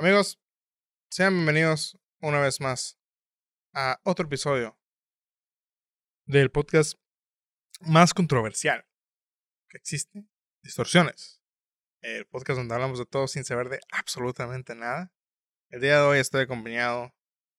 [0.00, 0.40] Amigos,
[1.10, 3.00] sean bienvenidos una vez más
[3.74, 4.78] a otro episodio
[6.24, 6.96] del podcast
[7.80, 8.86] más controversial
[9.68, 10.24] que existe,
[10.62, 11.42] Distorsiones.
[12.00, 15.12] El podcast donde hablamos de todo sin saber de absolutamente nada.
[15.68, 17.12] El día de hoy estoy acompañado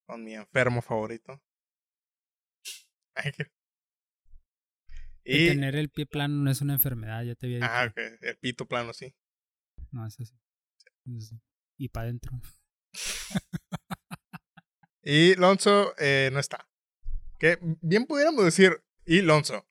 [0.06, 1.44] con mi enfermo favorito.
[5.26, 7.70] Y tener el pie plano no es una enfermedad, ya te había dicho.
[7.70, 9.14] Ah, ok, el pito plano, sí.
[9.92, 10.34] No, eso sí.
[11.06, 11.42] Eso sí
[11.80, 12.40] y para adentro.
[15.02, 16.68] y Lonzo eh, no está.
[17.40, 19.66] Que bien pudiéramos decir, y Lonzo.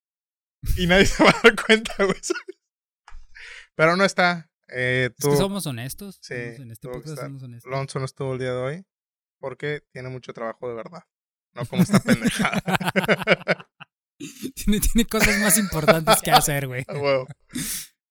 [0.76, 2.18] Y nadie se va a dar cuenta, güey.
[3.76, 4.50] Pero no está.
[4.68, 6.18] Eh, tú, somos honestos.
[6.20, 6.34] Sí.
[6.34, 7.70] en este somos honestos.
[7.70, 8.86] Lonzo no estuvo el día de hoy
[9.38, 11.04] porque tiene mucho trabajo de verdad.
[11.54, 12.62] No como esta pendejada.
[14.54, 16.84] tiene, tiene cosas más importantes que hacer, güey.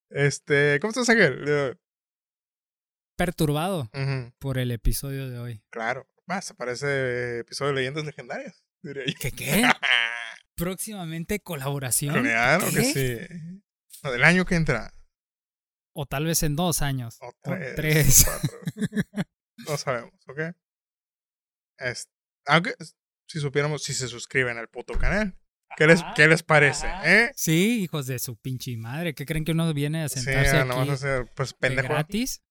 [0.08, 1.78] Este, ¿cómo estás, Ángel?
[3.18, 3.90] Perturbado
[4.38, 5.62] por el episodio de hoy.
[5.70, 6.08] Claro.
[6.26, 9.62] Más, parece episodio de leyendas legendarias, diría ¿Qué qué?
[10.54, 12.22] Próximamente colaboración.
[12.22, 13.62] Claro que sí.
[14.04, 14.92] O del año que entra.
[15.94, 17.18] O tal vez en dos años.
[17.20, 17.32] O
[17.74, 18.26] tres.
[19.68, 20.54] no sabemos, ¿ok?
[22.46, 22.74] aunque
[23.28, 25.38] si supiéramos si se suscriben al puto canal.
[25.76, 26.88] ¿Qué les, ¿Qué les parece?
[27.04, 27.30] ¿Eh?
[27.36, 29.14] Sí, hijos de su pinche madre.
[29.14, 31.88] ¿Qué creen que uno viene a sentarse sí, aquí no, a hacer, pues, pendejo.
[31.88, 32.42] gratis?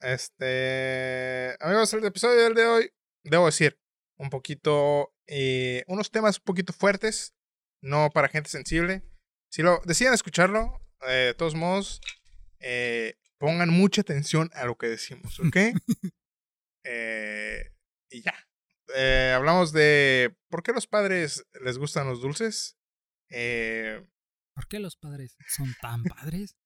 [0.00, 1.56] Este.
[1.60, 2.90] Amigos, el episodio del de hoy,
[3.24, 3.80] debo decir,
[4.16, 5.14] un poquito.
[5.26, 7.34] Eh, unos temas un poquito fuertes,
[7.82, 9.02] no para gente sensible.
[9.50, 12.00] Si lo deciden escucharlo, eh, de todos modos,
[12.60, 15.56] eh, pongan mucha atención a lo que decimos, ¿ok?
[18.10, 18.34] y ya.
[19.34, 22.78] hablamos de por qué los padres les gustan los dulces.
[23.28, 26.56] ¿Por qué los padres son tan padres?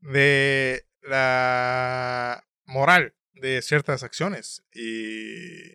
[0.00, 5.74] De la moral de ciertas acciones y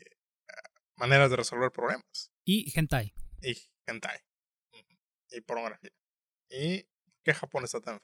[0.95, 2.31] maneras de resolver problemas.
[2.43, 3.13] Y hentai.
[3.41, 3.55] Y
[3.87, 4.19] hentai.
[5.29, 5.91] Y pornografía.
[6.49, 6.85] ¿Y
[7.23, 7.99] qué Japón está tan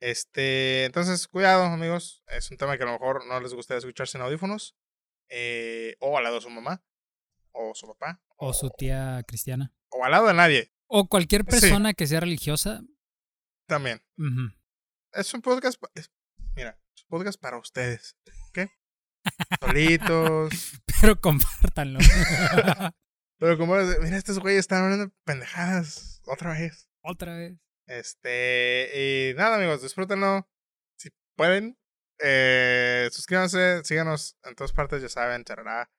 [0.00, 2.22] Este, entonces, cuidado, amigos.
[2.28, 4.76] Es un tema que a lo mejor no les gustaría escucharse en audífonos.
[5.28, 6.82] Eh, o al lado de su mamá.
[7.52, 8.22] O su papá.
[8.36, 9.74] O, su tía cristiana.
[9.90, 10.72] O al lado de nadie.
[10.86, 12.82] O cualquier persona que sea religiosa.
[13.66, 14.02] También
[15.14, 15.80] es un podcast.
[16.56, 18.16] mira, es un podcast para ustedes.
[18.52, 18.70] ¿Qué?
[19.60, 20.80] Solitos.
[21.00, 21.98] Pero compártanlo.
[23.38, 26.22] Pero como, mira, estos güeyes están hablando pendejadas.
[26.26, 26.88] Otra vez.
[27.02, 27.58] Otra vez.
[27.86, 28.90] Este.
[29.32, 30.48] Y nada, amigos, disfrútenlo.
[30.96, 31.78] Si pueden,
[32.20, 35.90] eh, suscríbanse, síganos en todas partes, ya saben, charará.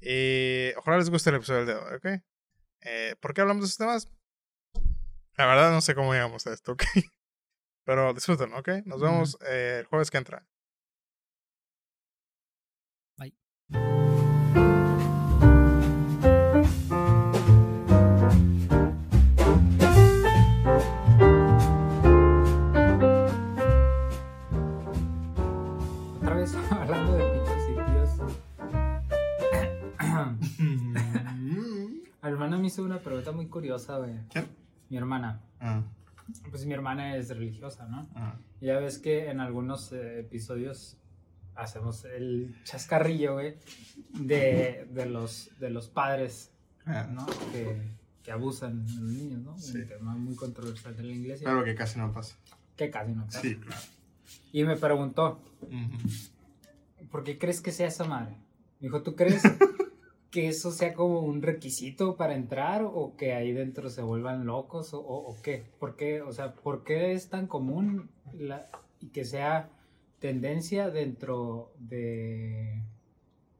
[0.00, 2.22] Y ojalá les guste el episodio del de hoy, ¿ok?
[2.82, 4.08] Eh, ¿Por qué hablamos de estos temas?
[5.36, 6.84] La verdad no sé cómo llegamos a esto, ¿ok?
[7.88, 8.68] Pero disfruten, ¿ok?
[8.84, 10.44] Nos vemos eh, el jueves que entra.
[13.16, 13.32] Bye.
[26.20, 28.10] Otra vez hablando de pitos y tíos.
[30.58, 34.12] Mi hermana me hizo una pregunta muy curiosa, güey.
[34.28, 34.46] ¿Quién?
[34.90, 35.40] Mi hermana.
[35.58, 35.80] Ah
[36.50, 38.08] pues mi hermana es religiosa, ¿no?
[38.60, 40.98] Ya ves que en algunos eh, episodios
[41.54, 43.56] hacemos el chascarrillo, güey,
[44.14, 46.52] de, de, los, de los padres,
[46.86, 47.06] ah.
[47.10, 47.26] ¿no?
[47.52, 49.58] Que, que, abusan de los niños, ¿no?
[49.58, 49.78] Sí.
[49.78, 51.48] Un tema muy controversial de la iglesia.
[51.48, 52.36] Pero que casi no pasa.
[52.76, 53.40] Que casi no pasa.
[53.40, 53.82] Sí, claro.
[54.52, 55.40] Y me preguntó,
[57.10, 58.36] ¿por qué crees que sea esa madre?
[58.80, 59.42] Me dijo, ¿tú crees
[60.30, 64.92] que eso sea como un requisito para entrar o que ahí dentro se vuelvan locos
[64.92, 65.64] o, o, qué?
[65.78, 66.20] ¿Por qué?
[66.20, 68.66] O sea, ¿por qué es tan común la,
[69.00, 69.70] y que sea
[70.18, 72.82] tendencia dentro de,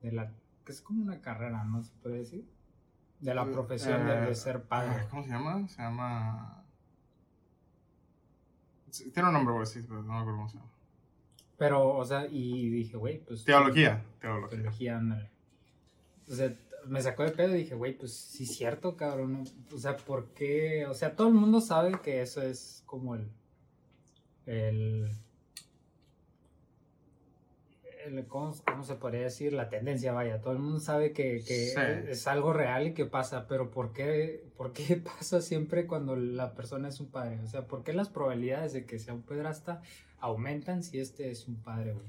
[0.02, 0.32] de la...
[0.64, 2.46] que es como una carrera, ¿no se puede decir?
[3.20, 5.02] De la eh, profesión de, eh, ser padre.
[5.02, 5.68] Eh, ¿Cómo se llama?
[5.68, 6.64] Se llama...
[9.12, 10.70] Tiene un nombre, güey, sí, pero no me acuerdo cómo se llama.
[11.56, 13.44] Pero, o sea, y dije, güey, pues...
[13.44, 14.04] Teología.
[14.20, 14.58] Teología.
[14.58, 15.30] Teología, ándale.
[16.30, 16.54] O sea,
[16.88, 19.44] me sacó de pedo y dije, güey, pues sí es cierto, cabrón.
[19.72, 20.86] O sea, ¿por qué?
[20.86, 23.28] O sea, todo el mundo sabe que eso es como el.
[24.46, 25.10] El.
[28.28, 28.54] ¿cómo,
[28.84, 29.52] se podría decir?
[29.52, 30.40] La tendencia, vaya.
[30.40, 31.74] Todo el mundo sabe que, que
[32.10, 36.54] es algo real y que pasa, pero ¿por qué, ¿por qué pasa siempre cuando la
[36.54, 37.38] persona es un padre?
[37.42, 39.82] O sea, ¿por qué las probabilidades de que sea un pedrasta
[40.20, 42.06] aumentan si este es un padre, güey?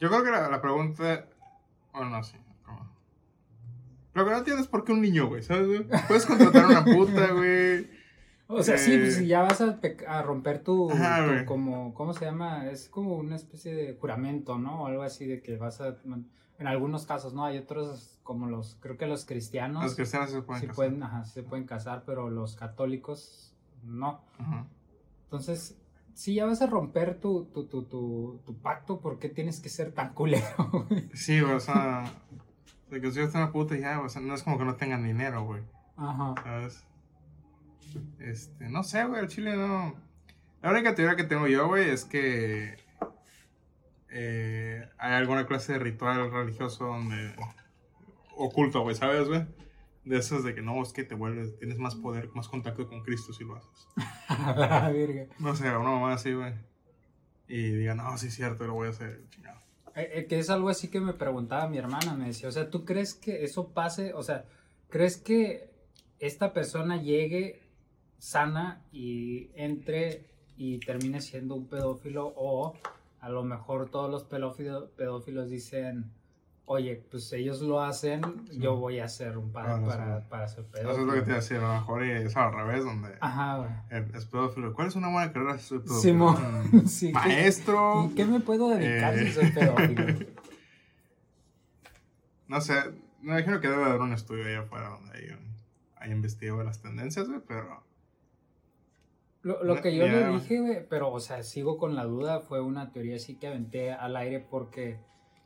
[0.00, 1.26] Yo creo que la, la pregunta.
[1.92, 2.36] Bueno, no, sí.
[4.14, 5.86] Lo que no entiendo es por qué un niño, güey, ¿sabes, güey?
[6.08, 7.88] Puedes contratar a una puta, güey.
[8.46, 11.44] O sea, sí, pues Eh, si ya vas a, pe- a romper tu, Ajá, tu
[11.46, 12.70] como, ¿cómo se llama?
[12.70, 14.82] Es como una especie de juramento, ¿no?
[14.82, 15.96] O algo así de que vas a,
[16.58, 17.44] en algunos casos, ¿no?
[17.44, 20.76] Hay otros como los, creo que los cristianos Los cristianos se pueden sí casar.
[20.76, 23.52] pueden, ajá, se pueden casar, pero los católicos
[23.82, 24.20] no.
[24.38, 24.66] Ajá.
[25.24, 25.76] Entonces,
[26.12, 27.82] si ya vas a romper tu, tu, tu,
[28.44, 30.44] tu, pacto, ¿por qué tienes que ser tan culero,
[30.88, 31.08] güey?
[31.14, 32.04] Sí, o sea,
[32.94, 35.02] de que si yo una puta ya, o sea, no es como que no tengan
[35.02, 35.62] dinero, güey,
[35.96, 36.34] Ajá.
[36.42, 36.84] ¿sabes?
[38.20, 39.94] Este, no sé, güey, el chile no.
[40.62, 42.76] La única teoría que tengo yo, güey, es que
[44.08, 47.34] eh, hay alguna clase de ritual religioso donde
[48.36, 49.44] oculto, güey, ¿sabes, güey?
[50.04, 53.02] De esos de que no, es que te vuelves, tienes más poder, más contacto con
[53.02, 53.88] Cristo si lo haces.
[54.56, 55.26] La verga.
[55.38, 56.54] No sé, una mamá así, güey.
[57.48, 59.63] Y diga, no, sí es cierto, lo voy a hacer, chingado.
[59.96, 62.68] Eh, eh, que es algo así que me preguntaba mi hermana, me decía, o sea,
[62.68, 64.12] ¿tú crees que eso pase?
[64.14, 64.44] O sea,
[64.88, 65.70] ¿crees que
[66.18, 67.62] esta persona llegue
[68.18, 70.26] sana y entre
[70.56, 72.74] y termine siendo un pedófilo o
[73.20, 76.12] a lo mejor todos los pedófilos, pedófilos dicen,
[76.66, 78.22] oye, pues ellos lo hacen,
[78.58, 80.26] yo voy a ser un padre Ah, no, para, sí.
[80.30, 81.26] para ser Eso es lo que te pedófilo.
[81.26, 83.70] iba a decir, a lo mejor es al revés, donde Ajá, güey.
[83.90, 84.72] eh, es pedófilo.
[84.74, 86.00] ¿Cuál es una buena carrera si soy pedófilo?
[86.00, 88.08] Simón, Mm, sí, ¿qué- Maestro.
[88.10, 89.26] ¿Y qué me puedo dedicar Eh.
[89.26, 90.04] si soy pedófilo?
[92.46, 92.74] No sé,
[93.22, 95.54] me imagino que debe haber un estudio ahí afuera donde hay, un-
[95.96, 97.82] hay investigado las tendencias, güey, pero...
[99.42, 102.92] Lo, que yo le dije, güey, pero, o sea, sigo con la duda, fue una
[102.92, 104.98] teoría así que aventé al aire porque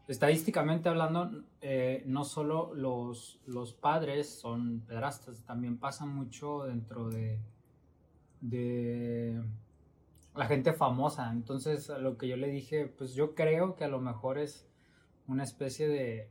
[0.08, 7.38] estadísticamente hablando, eh, no solo los, los padres son pedrastas, también pasa mucho dentro de,
[8.40, 9.40] de
[10.34, 11.30] la gente famosa.
[11.30, 14.66] Entonces, lo que yo le dije, pues yo creo que a lo mejor es
[15.26, 16.30] una especie de,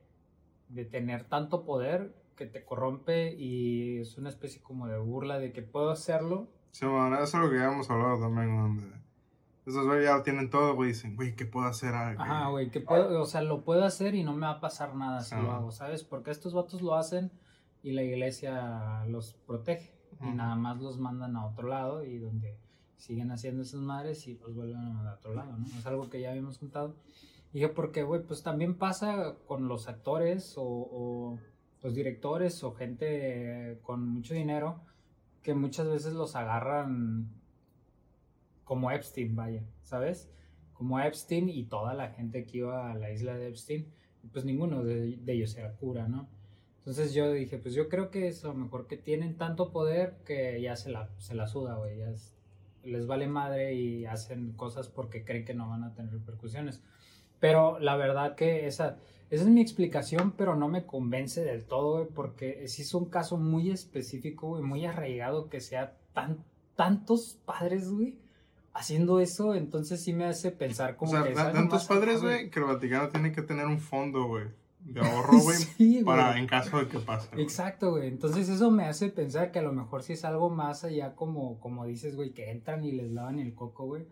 [0.70, 5.52] de tener tanto poder que te corrompe y es una especie como de burla de
[5.54, 8.97] que puedo hacerlo Sí, bueno, eso es lo que ya hemos hablado también.
[9.68, 11.94] Esos güey ya lo tienen todo, güey, dicen, güey, ¿qué puedo hacer?
[11.94, 14.96] Ah, güey, que puedo, o sea, lo puedo hacer y no me va a pasar
[14.96, 15.42] nada si Ah.
[15.42, 16.04] lo hago, ¿sabes?
[16.06, 17.32] Porque estos vatos lo hacen
[17.84, 22.58] y la iglesia los protege y nada más los mandan a otro lado y donde
[22.96, 25.66] siguen haciendo esas madres y los vuelven a mandar a otro lado, ¿no?
[25.78, 26.96] Es algo que ya habíamos contado.
[27.52, 31.40] Y dije, porque, güey, pues también pasa con los actores o, o
[31.84, 34.80] los directores o gente con mucho dinero
[35.44, 37.30] que muchas veces los agarran
[38.68, 40.30] como Epstein, vaya, ¿sabes?
[40.74, 43.88] Como Epstein y toda la gente que iba a la isla de Epstein,
[44.34, 46.28] pues ninguno de, de ellos era cura, ¿no?
[46.80, 50.18] Entonces yo dije, pues yo creo que es a lo mejor que tienen tanto poder
[50.26, 52.34] que ya se la, se la suda, güey, ya es-
[52.84, 56.82] les vale madre y hacen cosas porque creen que no van a tener repercusiones.
[57.40, 58.98] Pero la verdad que esa,
[59.30, 63.06] esa es mi explicación, pero no me convence del todo, güey, porque sí es un
[63.10, 66.44] caso muy específico, güey, muy arraigado que sea tan,
[66.76, 68.18] tantos padres, güey,
[68.78, 71.34] haciendo eso, entonces sí me hace pensar O como sea, que...
[71.88, 74.46] padres, güey, que el Vaticano tiene que tener un fondo, güey,
[74.80, 77.30] de ahorro, güey, Sí, para en caso de que pase.
[77.42, 78.08] Exacto, güey.
[78.08, 81.60] Entonces eso me hace pensar que a lo mejor sí es algo más allá como,
[81.60, 84.06] como dices, güey, que entran y les lavan el coco, güey.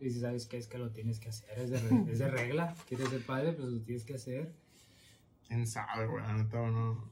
[0.00, 0.58] Y dices, ¿sabes qué?
[0.58, 2.74] Es que lo tienes que hacer, es de, re- es de regla.
[2.88, 4.52] Quieres ser padre, pues lo tienes que hacer.
[5.46, 6.22] ¿Quién sabe, güey?
[6.22, 7.10] La neta, no.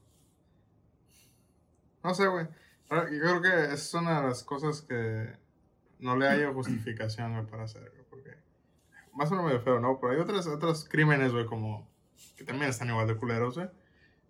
[2.03, 2.45] No sé, güey.
[2.89, 5.27] Yo creo que es una de las cosas que
[5.99, 8.03] no le hay justificación, güey, para hacer, güey.
[8.09, 8.31] Porque
[9.13, 9.99] más o menos medio feo, ¿no?
[9.99, 11.89] Pero hay otros, otros crímenes, güey, como
[12.35, 13.69] que también están igual de culeros, güey.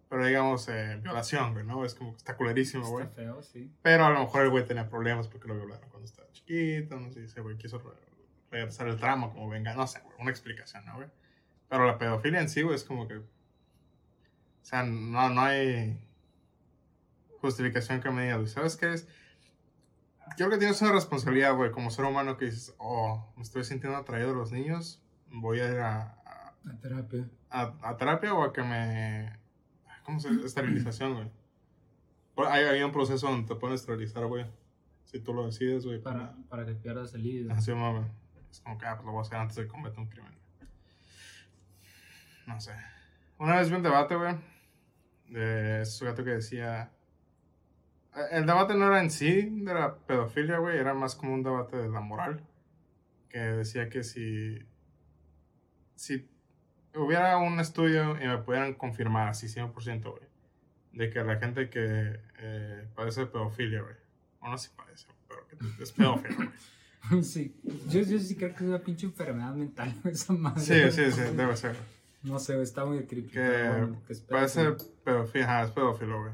[0.10, 1.84] Pero digamos, eh, violación, güey, ¿no?
[1.84, 3.06] Es como que está culerísimo, güey.
[3.06, 3.70] Está feo, sí.
[3.82, 7.12] Pero a lo mejor el güey tenía problemas porque lo violaron cuando estaba chiquito, no
[7.12, 7.92] sé, ese güey quiso re-
[8.50, 11.10] regresar el tramo como venga, no sé, güey, una explicación, ¿no, güey?
[11.68, 13.18] Pero la pedofilia en sí, güey, es como que...
[13.18, 13.25] O
[14.62, 16.00] sea, no, no hay
[17.42, 19.08] justificación que me diga, güey, ¿sabes qué es?
[20.36, 23.98] Creo que tienes una responsabilidad, güey, como ser humano que dices, oh, me estoy sintiendo
[23.98, 27.29] atraído a los niños, voy a ir a, a, terapia.
[27.50, 29.38] a- a terapia o a que me...
[30.03, 30.46] ¿Cómo se dice?
[30.46, 31.31] Esterilización, güey.
[32.36, 34.46] Pues, Hay, hay un proceso donde te pueden esterilizar, güey.
[35.05, 36.00] Si tú lo decides, güey.
[36.01, 37.53] Para, para que pierdas el líbido.
[37.53, 38.05] Así, mami.
[38.51, 40.34] Es como que, ah, pues lo voy a hacer antes de cometer un crimen.
[42.46, 42.72] No sé.
[43.38, 44.36] Una vez vi un debate, güey.
[45.27, 46.91] De ese gato que decía...
[48.18, 50.78] eh, El debate no era en sí de la pedofilia, güey.
[50.78, 52.42] Era más como un debate de la moral.
[53.30, 54.60] Que decía que si...
[55.96, 56.30] Si
[56.96, 60.28] hubiera un estudio y me pudieran confirmar así 100%, güey.
[60.94, 63.96] De que la gente que eh, padece de pedofilia, güey.
[64.40, 66.50] O no sé si padece, pero que es pedófilo, güey.
[67.24, 67.56] Sí.
[67.88, 70.62] Yo, yo sí creo que es una pinche enfermedad mental esa madre.
[70.62, 71.76] Sí, sí, sí, debe ser.
[72.24, 73.34] No sé, está muy crítico.
[73.34, 74.14] Que bueno, que
[74.50, 76.34] ser pedófilo, ajá, es pedófilo, güey.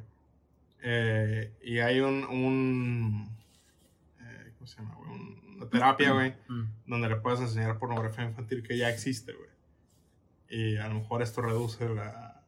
[0.86, 3.34] Eh, y hay un, un
[4.58, 5.12] ¿cómo se llama, güey?
[5.56, 6.64] Una terapia, güey, mm.
[6.88, 9.50] donde le puedes enseñar pornografía infantil que ya existe, güey.
[10.50, 12.44] Y a lo mejor esto reduce la,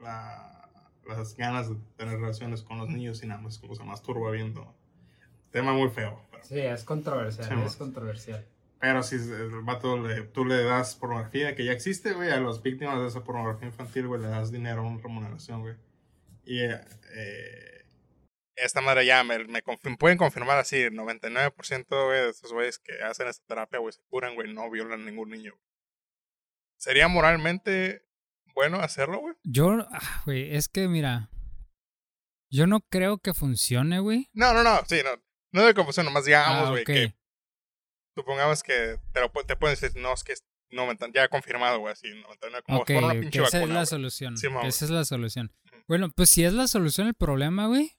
[0.00, 4.74] las ganas de tener relaciones con los niños y nada más como se masturba viendo.
[5.50, 6.20] Tema muy feo.
[6.42, 8.44] Sí, es controversial, es controversial.
[8.80, 12.62] Pero si el vato le, tú le das pornografía que ya existe, güey, a las
[12.62, 15.74] víctimas de esa pornografía infantil, güey, le das dinero, una remuneración, güey.
[16.46, 17.84] Y eh,
[18.56, 19.62] esta madre ya me, me
[19.98, 24.34] pueden confirmar así, el 99% de esos güeyes que hacen esta terapia, güey, se curan,
[24.34, 25.54] güey, no violan a ningún niño.
[26.78, 28.06] ¿Sería moralmente
[28.54, 29.34] bueno hacerlo, güey?
[29.42, 31.30] Yo, ah, güey, es que mira,
[32.48, 34.30] yo no creo que funcione, güey.
[34.32, 35.10] No, no, no, sí, no.
[35.52, 37.14] No de confusión, nomás digamos, ah, güey, que
[38.14, 40.34] supongamos que te, lo, te pueden decir, no, es que
[40.70, 44.34] 90, ya confirmado, güey, así, 99, como okay, una pinche esa es la solución.
[44.34, 45.52] esa es la solución.
[45.88, 47.92] Bueno, pues si es la solución el problema, güey.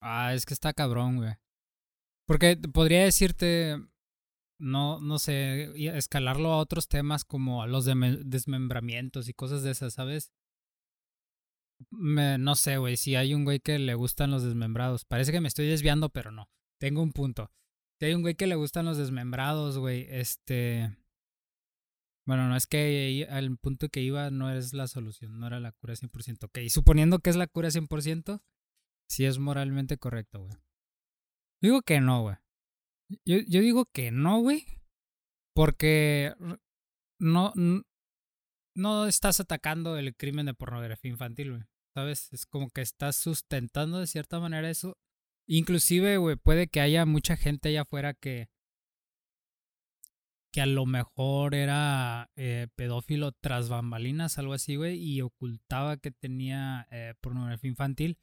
[0.00, 1.34] Ah, es que está cabrón, güey.
[2.26, 3.76] Porque podría decirte,
[4.58, 9.94] no, no sé, escalarlo a otros temas como a los desmembramientos y cosas de esas,
[9.94, 10.32] ¿sabes?
[11.90, 15.04] No sé, güey, si hay un güey que le gustan los desmembrados.
[15.04, 16.50] Parece que me estoy desviando, pero no.
[16.78, 17.50] Tengo un punto.
[17.98, 20.96] Si hay un güey que le gustan los desmembrados, güey, este...
[22.26, 25.72] Bueno, no es que al punto que iba no es la solución, no era la
[25.72, 26.44] cura 100%.
[26.44, 28.42] Ok, suponiendo que es la cura 100%,
[29.08, 30.56] sí es moralmente correcto, güey.
[31.62, 32.36] Digo que no, güey.
[33.24, 34.64] Yo, yo digo que no, güey.
[35.54, 36.34] Porque
[37.20, 37.52] no,
[38.74, 41.62] no estás atacando el crimen de pornografía infantil, güey.
[41.94, 42.30] ¿Sabes?
[42.32, 44.98] Es como que estás sustentando de cierta manera eso.
[45.48, 48.48] Inclusive, güey, puede que haya mucha gente allá afuera que
[50.56, 56.10] que a lo mejor era eh, pedófilo tras bambalinas, algo así, güey, y ocultaba que
[56.10, 58.18] tenía eh, pornografía infantil.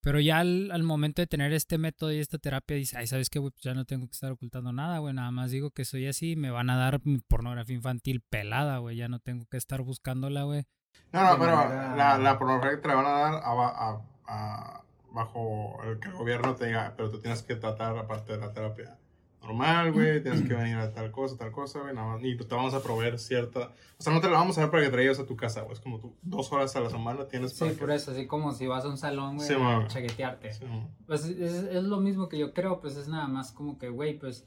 [0.00, 3.40] Pero ya al, momento de tener este método y esta terapia, dice, ay, ¿sabes qué,
[3.40, 3.50] güey?
[3.50, 5.12] Pues ya no tengo que estar ocultando nada, güey.
[5.12, 8.96] Nada más digo que soy así, me van a dar pornografía infantil pelada, güey.
[8.96, 10.64] Ya no tengo que estar buscándola, güey.
[11.10, 16.10] No, no, pero la, la, pornografía te la van a dar a, bajo el que
[16.10, 18.96] el gobierno te diga, pero tú tienes que tratar aparte de la terapia
[19.42, 22.24] normal, güey, tienes que venir a tal cosa, tal cosa, güey, nada más.
[22.24, 23.72] Y te vamos a proveer cierta.
[23.98, 25.74] O sea, no te la vamos a dar para que traigas a tu casa, güey.
[25.74, 27.72] Es como tú, dos horas a la semana tienes para.
[27.72, 30.50] Sí, por eso, así como si vas a un salón, güey, a chaquetearte.
[31.06, 34.18] pues es, es, lo mismo que yo creo, pues es nada más como que, güey,
[34.18, 34.46] pues.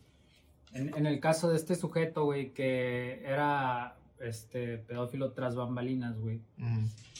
[0.73, 6.41] En, en el caso de este sujeto, güey, que era este pedófilo tras bambalinas, güey.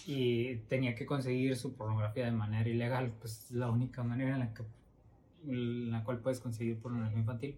[0.05, 4.53] Y tenía que conseguir su pornografía de manera ilegal, pues la única manera en la
[4.53, 4.63] que
[5.48, 7.58] la cual puedes conseguir pornografía infantil.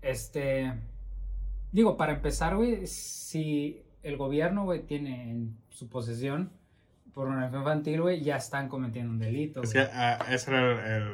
[0.00, 0.72] Este,
[1.70, 6.50] digo, para empezar, güey, si el gobierno, güey, tiene en su posesión
[7.14, 9.62] pornografía infantil, güey, ya están cometiendo un delito.
[9.62, 11.12] Es que ah, ese era el,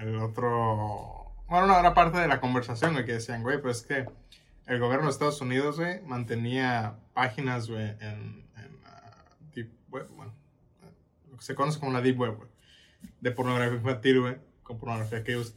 [0.00, 1.32] el, otro...
[1.48, 4.06] Bueno, no, era parte de la conversación, güey, que decían, güey, pues que
[4.66, 10.32] el gobierno de Estados Unidos, güey, mantenía páginas, güey, en, en uh, Deep Web, bueno,
[11.30, 12.48] lo que se conoce como la Deep Web, güey,
[13.20, 15.54] de pornografía infantil, güey con pornografía que ellos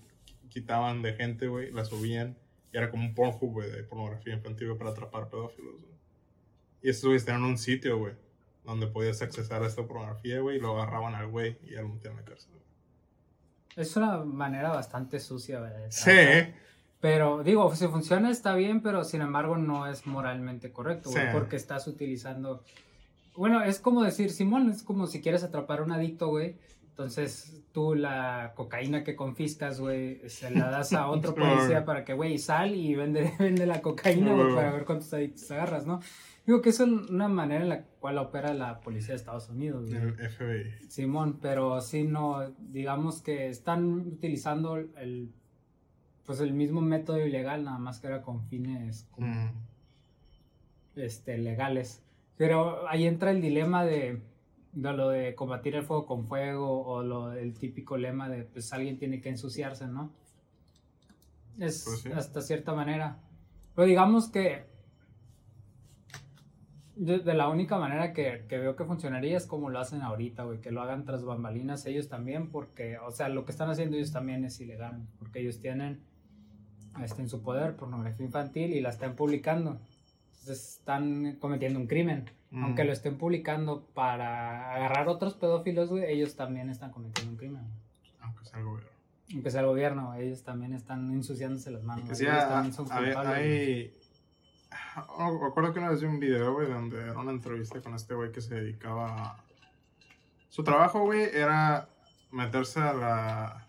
[0.50, 2.36] quitaban de gente, güey, la subían.
[2.72, 5.76] Y era como un güey, de pornografía infantil para atrapar pedófilos.
[6.82, 8.14] Y estos güeyes tenían un sitio, güey,
[8.66, 11.90] donde podías accesar a esta pornografía, güey, y lo agarraban al güey y ya lo
[11.90, 12.52] metían en la cárcel.
[13.76, 15.88] Es una manera bastante sucia, ¿verdad?
[15.90, 16.54] Sí.
[17.00, 21.56] Pero digo, si funciona está bien, pero sin embargo no es moralmente correcto, güey, porque
[21.56, 22.64] estás utilizando...
[23.36, 26.56] Bueno, es como decir, Simón, es como si quieres atrapar a un adicto, güey,
[26.94, 32.14] entonces, tú la cocaína que confiscas, güey, se la das a otro policía para que,
[32.14, 36.02] güey, sal y vende, vende la cocaína, güey, para ver cuántos adictos agarras, ¿no?
[36.46, 39.90] Digo que eso es una manera en la cual opera la policía de Estados Unidos,
[39.90, 40.04] güey.
[40.04, 40.88] El FBI.
[40.88, 45.34] Simón, pero sí no, digamos que están utilizando el,
[46.28, 49.10] pues el mismo método ilegal, nada más que era con fines
[50.96, 52.04] este, legales.
[52.38, 54.22] Pero ahí entra el dilema de
[54.74, 58.74] de lo de combatir el fuego con fuego o lo el típico lema de pues
[58.74, 60.12] alguien tiene que ensuciarse, ¿no?
[61.60, 63.20] Es pues hasta cierta manera.
[63.76, 64.66] Pero digamos que
[66.96, 70.72] de, la única manera que, veo que funcionaría es como lo hacen ahorita, güey, que
[70.72, 74.46] lo hagan tras bambalinas ellos también, porque, o sea, lo que están haciendo ellos también
[74.46, 76.02] es ilegal, porque ellos tienen
[77.02, 79.80] este, en su poder pornografía infantil y la están publicando.
[80.40, 82.26] Entonces están cometiendo un crimen.
[82.56, 82.88] Aunque mm.
[82.88, 87.64] lo estén publicando para agarrar otros pedófilos, güey, ellos también están cometiendo un crimen.
[88.22, 88.92] Aunque sea el gobierno.
[89.34, 92.08] Aunque sea el gobierno, ellos también están ensuciándose las manos.
[92.08, 93.94] Que también son hay,
[95.18, 98.14] oh, recuerdo que una vez vi un video, güey, donde era una entrevista con este
[98.14, 99.38] güey que se dedicaba a...
[100.50, 101.90] Su trabajo, güey, era
[102.32, 103.63] meterse a la...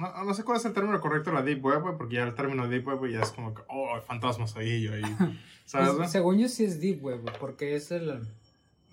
[0.00, 2.66] No, no sé cuál es el término correcto, la Deep Web, porque ya el término
[2.66, 5.02] Deep Web ya es como que, oh, hay fantasmas ahí, yo ahí.
[5.66, 5.90] ¿Sabes?
[5.90, 8.26] Pues, según yo sí es Deep Web, porque es el...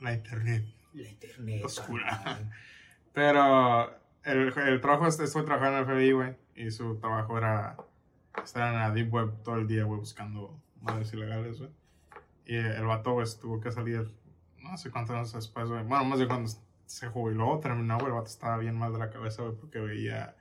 [0.01, 0.65] La internet.
[0.91, 1.63] La internet.
[1.63, 2.21] Oscura.
[2.23, 2.51] carnal.
[3.13, 3.89] Pero
[4.25, 7.77] el, el trabajo, estoy trabajando en el FBI, güey, y su trabajo era
[8.43, 11.71] estar en la Deep Web todo el día, güey, buscando madres ilegales, güey.
[12.45, 14.11] Y el vato, güey, tuvo que salir,
[14.57, 15.85] no sé cuántos años después, güey.
[15.85, 16.51] Bueno, más de cuando
[16.85, 20.35] se jubiló, terminó, güey, el vato estaba bien mal de la cabeza, güey, porque veía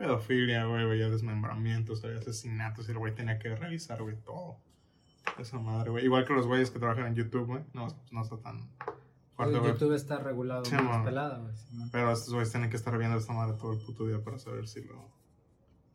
[0.00, 4.56] pedofilia, güey, veía desmembramientos, veía asesinatos, y el güey tenía que revisar, güey, todo.
[5.38, 6.04] Esa madre, güey.
[6.06, 7.62] Igual que los güeyes que trabajan en YouTube, güey.
[7.74, 8.70] No, no está tan
[9.34, 9.72] fuerte, güey.
[9.72, 11.52] YouTube está regulado Sí, más pelada, güey.
[11.92, 14.66] Pero estos güeyes tienen que estar viendo esta madre todo el puto día para saber
[14.68, 15.10] si lo.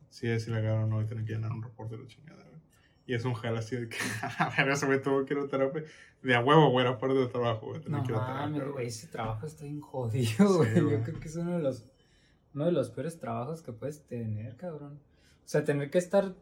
[0.10, 2.62] Si es ilegal o no, y tienen que llenar un reporte de la chingada, güey.
[3.08, 3.98] Y es un gel así de que.
[4.38, 5.84] A ver, ese güey tuvo que ir a terapia.
[6.22, 7.82] De a huevo, güey, era parte del trabajo, güey.
[7.88, 8.88] No mames, güey.
[8.88, 10.80] ese trabajo está bien jodido, güey.
[10.80, 10.92] güey.
[10.92, 11.86] Yo creo que es uno de los
[12.56, 14.94] uno de los peores trabajos que puedes tener, cabrón.
[14.94, 16.34] O sea, tener que estar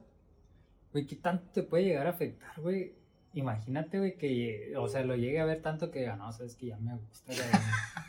[0.93, 2.93] güey, ¿qué tanto te puede llegar a afectar, güey?
[3.33, 6.67] Imagínate, güey, que o sea, lo llegue a ver tanto que diga, no, sabes que
[6.67, 7.33] ya me gusta.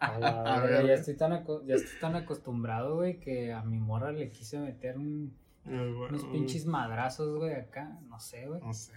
[0.00, 1.32] A la A ver, ya estoy tan
[1.66, 5.34] ya estoy tan acostumbrado, güey, que a mi morra le quise meter un-
[5.66, 8.60] Eh, unos pinches madrazos, güey, acá, no sé, güey.
[8.60, 8.92] No sé,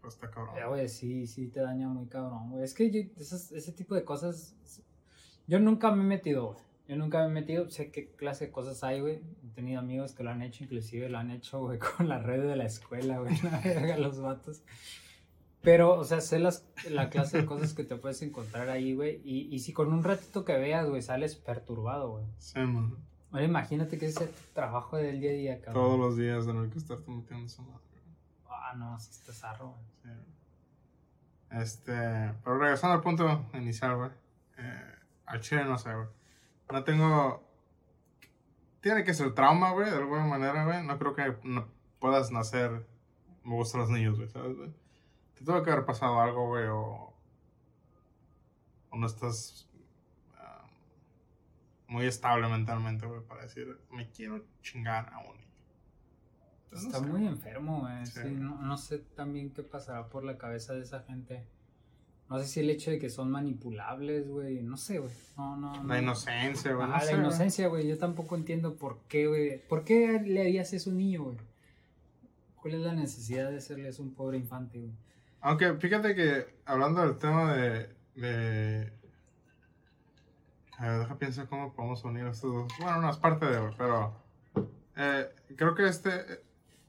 [0.00, 0.54] pues está cabrón.
[0.56, 2.64] Ya, güey, sí, sí te daña muy cabrón, güey.
[2.64, 4.54] Es que yo, esas- ese tipo de cosas,
[5.48, 6.58] yo nunca me he metido, güey.
[6.88, 9.20] Yo nunca me he metido, sé qué clase de cosas hay, güey.
[9.44, 12.42] He tenido amigos que lo han hecho, inclusive lo han hecho, güey, con la red
[12.42, 14.62] de la escuela, güey, la verga, los vatos.
[15.62, 19.20] Pero, o sea, sé las, la clase de cosas que te puedes encontrar ahí, güey.
[19.24, 22.24] Y, y si con un ratito que veas, güey, sales perturbado, güey.
[22.38, 22.96] Sí, man.
[23.30, 25.84] Ahora imagínate que ese trabajo del día a día, cabrón.
[25.84, 27.86] Todos los días tener que estarte metiendo esa madre.
[27.92, 28.16] güey.
[28.50, 29.84] Ah, no, sí está zarro, güey.
[30.02, 30.20] Sí.
[31.52, 31.92] Este,
[32.42, 34.10] pero regresando al punto inicial, güey.
[34.58, 34.94] Eh,
[35.26, 36.08] al chile no sé, güey.
[36.72, 37.46] No tengo.
[38.80, 40.84] Tiene que ser trauma, güey, de alguna manera, güey.
[40.84, 41.68] No creo que no
[42.00, 42.86] puedas nacer.
[43.44, 44.72] Me gustan los niños, güey, ¿sabes, güey?
[45.34, 47.12] Te tuvo que haber pasado algo, güey, o.
[48.90, 49.68] O no estás.
[50.38, 50.66] ah,
[51.88, 55.52] muy estable mentalmente, güey, para decir, me quiero chingar a un niño.
[56.64, 58.06] Entonces, no Está sé, muy enfermo, güey.
[58.06, 58.20] Sí.
[58.22, 61.46] sí, no, no sé también qué pasará por la cabeza de esa gente.
[62.32, 64.62] No sé si el hecho de que son manipulables, güey.
[64.62, 65.12] No sé, güey.
[65.36, 65.98] No, no, La no.
[65.98, 66.88] inocencia, güey.
[66.88, 67.86] no sé, la inocencia, güey.
[67.86, 69.58] Yo tampoco entiendo por qué, güey.
[69.68, 71.36] ¿Por qué le harías eso a un niño, güey?
[72.56, 74.92] ¿Cuál es la necesidad de hacerle eso a un pobre infante, güey?
[75.42, 77.94] Aunque fíjate que hablando del tema de.
[78.14, 78.92] de
[80.78, 82.72] a ver, deja pensar cómo podemos unir estos dos.
[82.80, 84.16] Bueno, no es parte de, güey, pero.
[84.96, 86.10] eh, creo que este.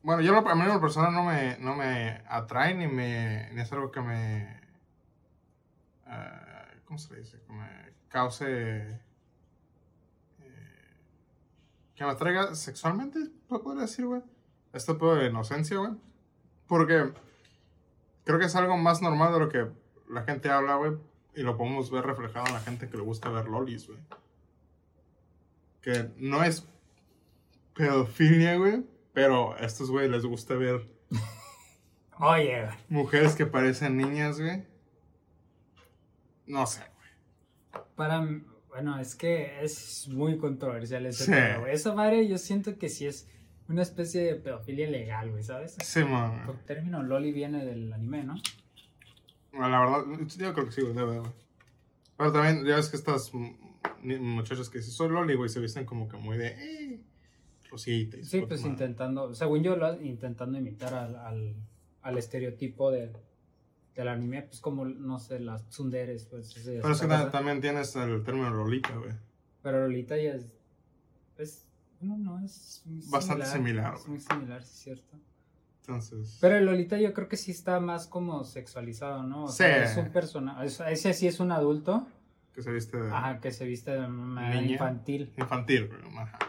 [0.04, 3.60] Bueno, yo a mí en lo personal no me, no me atrae ni, me, ni
[3.60, 4.63] es algo que me.
[6.14, 7.40] Eh, ¿Cómo se le dice?
[7.46, 8.46] Que me cause.
[8.48, 9.00] eh,
[11.96, 14.22] que me atraiga sexualmente, ¿lo podría decir, güey?
[14.74, 15.92] Este tipo de inocencia, güey.
[16.68, 17.14] Porque
[18.24, 19.68] creo que es algo más normal de lo que
[20.10, 20.94] la gente habla, güey.
[21.36, 24.00] Y lo podemos ver reflejado en la gente que le gusta ver lolis, güey.
[25.82, 26.68] Que no es
[27.76, 28.86] pedofilia, güey.
[29.14, 30.88] Pero a estos, güey, les gusta ver
[32.20, 32.78] Oye, güey.
[32.90, 34.66] mujeres que parecen niñas, güey.
[36.48, 37.84] No sé, güey.
[37.96, 38.26] Para
[38.70, 41.32] bueno, es que es muy controversial ese Sí.
[41.32, 41.74] tema, güey.
[41.74, 43.30] Esa madre yo siento que sí es
[43.70, 45.76] una especie de pedofilia legal, güey, ¿sabes?
[45.84, 46.50] Sí, man.
[46.50, 48.36] El término loli viene del anime, ¿no?
[49.52, 51.32] Bueno, La verdad, yo creo que sí, güey, debe, güey.
[52.18, 53.32] Pero también, ya ves que estas
[54.02, 56.48] muchachas que dicen soy Loli, güey, se visten como que muy de.
[56.48, 57.00] Eh,
[57.70, 58.72] rosita y Sí, pues madre.
[58.74, 61.56] intentando, según yo, lo, intentando imitar al, al,
[62.02, 63.14] al estereotipo del,
[63.96, 66.54] del anime, pues como, no sé, las tsunderes, pues.
[66.66, 67.30] Pero es que cosa.
[67.32, 69.12] también tienes el término Lolita, güey.
[69.62, 70.46] Pero Lolita ya es,
[71.38, 71.66] es
[72.02, 74.12] no, no, es Bastante similar, Es güey.
[74.12, 75.18] muy similar, sí es cierto.
[75.82, 76.38] Entonces.
[76.42, 79.46] Pero el Lolita yo creo que sí está más como sexualizado, ¿no?
[79.46, 79.92] O sea, Sí.
[80.00, 82.08] es un personaje, ese sí es un adulto,
[82.54, 85.34] que se viste de ajá, que se viste de manera infantil.
[85.38, 86.02] infantil, güey.
[86.18, 86.40] Ajá.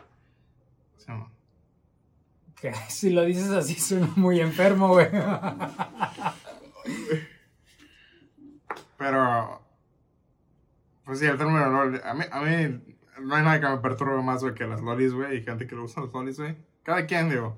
[2.61, 5.09] Que si lo dices así suena muy enfermo, güey.
[8.99, 9.63] Pero.
[11.05, 12.01] Pues sí, el término Loli.
[12.03, 15.13] A mí, a mí no hay nada que me perturbe más, güey, que las lolis,
[15.13, 15.39] güey.
[15.39, 16.57] Y gente que le gustan las lolis, güey.
[16.83, 17.57] Cada quien, digo.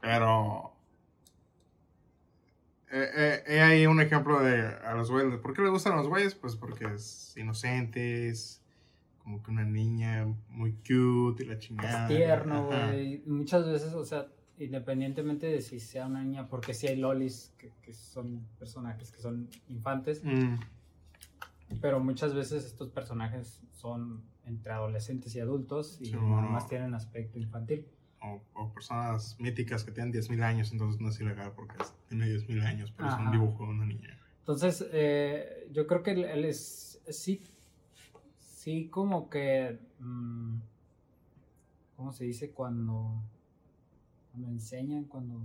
[0.00, 0.72] Pero.
[2.90, 5.38] Eh, eh, he ahí un ejemplo de a los güeyes.
[5.40, 6.34] ¿Por qué les gustan los güeyes?
[6.34, 8.62] Pues porque es inocentes.
[9.22, 12.02] Como que una niña muy cute y la chingada.
[12.02, 13.22] Es tierno, güey.
[13.24, 14.26] Muchas veces, o sea,
[14.64, 19.20] independientemente de si sea una niña, porque sí hay lolis que, que son personajes que
[19.20, 20.56] son infantes, Mm,
[21.80, 26.48] pero muchas veces estos personajes son entre adolescentes y adultos y Sí, nada bueno.
[26.50, 27.86] más tienen aspecto infantil.
[28.20, 31.76] O, o personas míticas que tienen 10.000 años, entonces no es ilegal porque
[32.08, 34.18] tiene 10.000 años, pero es un dibujo de una niña.
[34.40, 37.40] Entonces, eh, yo creo que él, él es, sí,
[38.38, 40.56] sí como que, mm,
[41.96, 42.50] ¿cómo se dice?
[42.52, 43.22] Cuando,
[44.32, 45.40] cuando enseñan, cuando,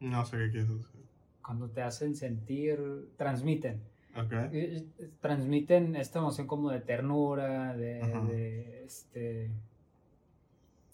[0.00, 1.04] No sé qué quieres decir.
[1.42, 2.78] cuando te hacen sentir,
[3.16, 3.82] transmiten.
[5.20, 9.50] Transmiten esta emoción como de ternura, de, de, este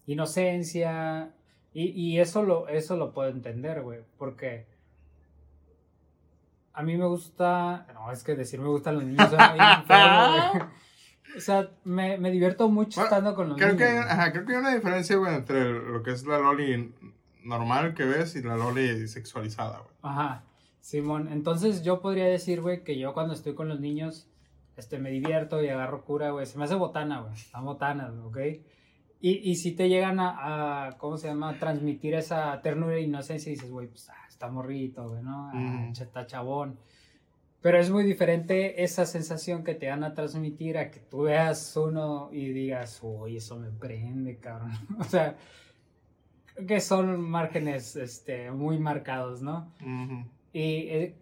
[0.07, 1.35] inocencia
[1.75, 4.67] y, y eso lo eso lo puedo entender, güey, porque
[6.73, 10.71] a mí me gusta, no, es que decir me gustan los niños enfermo.
[11.37, 13.89] O sea, me, me divierto mucho Bueno, estando con los Creo niños.
[13.89, 16.93] que, ajá, creo que hay una diferencia, güey, entre lo que es la loli
[17.45, 19.95] normal que ves y la loli sexualizada, güey.
[20.03, 20.45] Ajá,
[20.81, 21.29] Simón.
[21.33, 24.29] Entonces yo podría decir, güey, que yo cuando estoy con los niños,
[24.77, 26.47] este, me divierto y agarro cura, güey.
[26.47, 27.35] Se me hace botana, güey.
[27.35, 28.39] Están botanas, ¿ok?
[29.23, 31.59] Y, y si te llegan a, a, ¿cómo se llama?
[31.59, 35.49] Transmitir esa ternura e inocencia y dices, güey, pues ah, está morrito, güey, ¿no?
[35.49, 35.93] Ah, Mm.
[35.93, 36.79] está chabón.
[37.63, 41.77] Pero es muy diferente esa sensación que te van a transmitir a que tú veas
[41.77, 44.73] uno y digas, uy, eso me prende, cabrón.
[44.99, 45.37] o sea,
[46.67, 49.73] que son márgenes este, muy marcados, ¿no?
[49.83, 50.25] Ujú.
[50.53, 51.15] Y eh,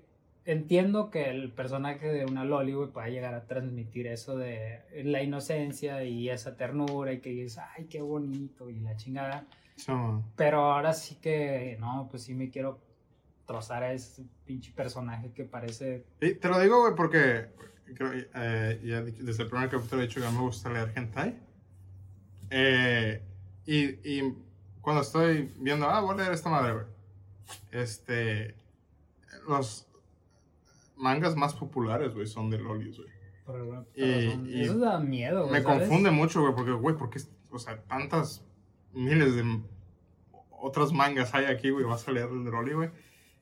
[0.45, 5.23] entiendo que el personaje de una Loli, güey, pueda llegar a transmitir eso de la
[5.23, 9.45] inocencia y esa ternura y que dices, ay, qué bonito y la chingada.
[9.75, 9.93] Sí.
[10.37, 12.79] Pero ahora sí que, no, pues sí me quiero
[13.49, 16.05] trozar a ese pinche personaje que parece...
[16.21, 17.47] Y te lo digo, güey, porque
[17.95, 20.93] creo, eh, ya desde el primer capítulo he dicho que a mí me gusta leer
[20.95, 21.35] hentai.
[22.51, 23.23] Eh,
[23.65, 24.35] y, y
[24.83, 26.85] cuando estoy viendo, ah, voy a leer esta madre, güey.
[27.73, 28.55] Este.
[29.49, 29.87] Los
[30.97, 33.89] mangas más populares, güey, son de lolis, güey.
[33.95, 35.89] Y- eso da miedo, güey, Me ¿sabes?
[35.89, 38.45] confunde mucho, güey, porque, güey, porque, o sea, tantas
[38.93, 39.63] miles de
[40.51, 42.91] otras mangas hay aquí, güey, vas a leer el de Rolly, güey.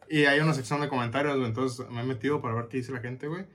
[0.09, 2.93] Y hay una sección de comentarios, güey, entonces me he metido para ver qué dice
[2.93, 3.47] la gente, güey.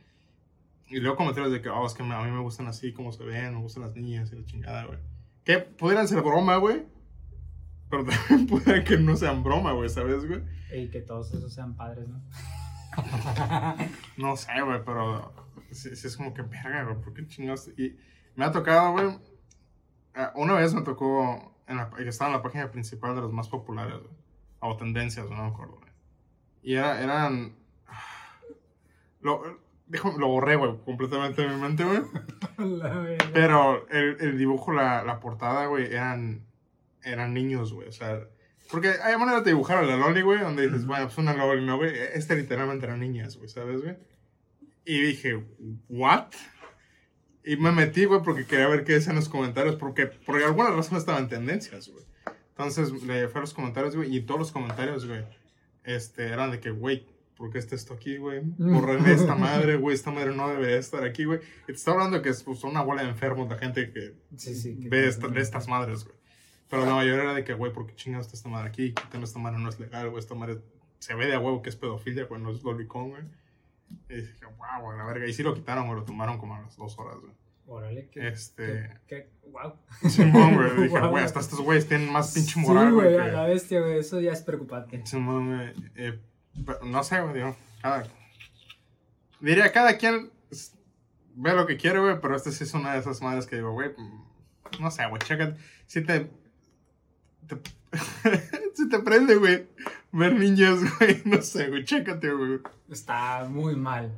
[0.89, 3.23] Y leo comentarios de que, oh, es que a mí me gustan así como se
[3.23, 4.99] ven, me gustan las niñas y la chingada, güey.
[5.45, 6.83] Que pudieran ser broma, güey.
[7.89, 10.41] Pero también puede que no sean broma, güey, ¿sabes, güey?
[10.73, 12.21] Y que todos esos sean padres, ¿no?
[14.17, 15.33] No sé, güey, pero
[15.71, 17.69] sí, sí es como que verga, güey, ¿por qué chingados?
[17.77, 17.97] Y
[18.35, 19.17] me ha tocado, güey,
[20.15, 23.47] eh, una vez me tocó, en la, estaba en la página principal de los más
[23.47, 24.13] populares, güey,
[24.59, 25.90] o tendencias, no me acuerdo, güey.
[26.63, 27.55] Y era, eran,
[29.21, 32.01] lo, dijo- lo borré, güey, completamente de mi mente, güey.
[33.33, 36.45] Pero el, el dibujo, la, la portada, güey, eran,
[37.03, 37.87] eran niños, güey.
[37.87, 38.19] O sea,
[38.69, 41.65] porque hay maneras de dibujar a la Loli, güey, donde dices, bueno, pues una Loli,
[41.65, 41.93] no, güey.
[42.13, 43.97] Este literalmente eran niñas, güey, ¿sabes, güey?
[44.85, 45.43] Y dije,
[45.89, 46.27] ¿what?
[47.43, 50.97] Y me metí, güey, porque quería ver qué decían los comentarios, porque por alguna razón
[50.97, 52.05] estaban en tendencias, güey.
[52.49, 55.23] Entonces le fui a los comentarios, güey, y todos los comentarios, güey,
[55.83, 58.41] este, eran de que, güey, ¿por qué está esto aquí, güey?
[58.57, 61.39] Borrenle esta madre, güey, esta madre no debería estar aquí, güey.
[61.65, 64.75] Te está hablando que es pues, una bola de enfermos, la gente que Sí, sí.
[64.79, 66.15] ve, esta- ve estas madres, güey.
[66.69, 68.93] Pero la mayoría era de que, güey, ¿por qué chingados está esta madre aquí?
[68.93, 70.19] Quitando esta madre no es legal, güey.
[70.19, 70.59] Esta madre
[70.99, 73.23] se ve de a huevo que es pedofilia, güey, no es lolicón, güey.
[74.09, 75.27] Y dije, wow, güey, la verga.
[75.27, 77.33] Y sí lo quitaron, güey, lo tomaron como a las dos horas, güey.
[77.71, 78.27] Órale, que...
[78.27, 78.89] Este.
[79.07, 79.73] que, wow.
[80.09, 80.71] Simón, güey.
[80.89, 83.09] Dije, güey, hasta estos güeyes tienen más pinche moral, sí, güey.
[83.17, 85.01] que- la bestia, güey, eso ya es preocupante.
[85.05, 85.73] Simón, güey.
[85.95, 86.19] Eh,
[86.83, 88.03] no sé, güey, digo, cada.
[89.39, 90.31] Diría, cada quien
[91.35, 93.71] ve lo que quiere, güey, pero este sí es una de esas madres que digo,
[93.71, 95.55] güey, mm, no sé, güey, checa.
[95.87, 96.29] Si te.
[97.47, 97.61] te-
[98.75, 99.65] si te prende, güey,
[100.11, 102.59] ver niños, güey, no sé, güey, chécate, güey.
[102.89, 104.11] Está muy mal.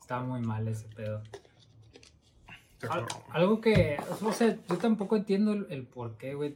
[0.00, 1.22] Está muy mal ese pedo.
[2.88, 6.54] Al- algo que, o sea, yo tampoco entiendo el, el por qué, güey.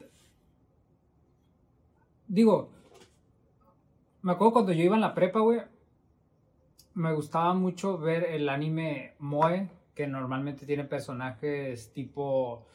[2.28, 2.70] Digo,
[4.22, 5.60] me acuerdo cuando yo iba en la prepa, güey,
[6.94, 12.66] me gustaba mucho ver el anime Moe, que normalmente tiene personajes tipo,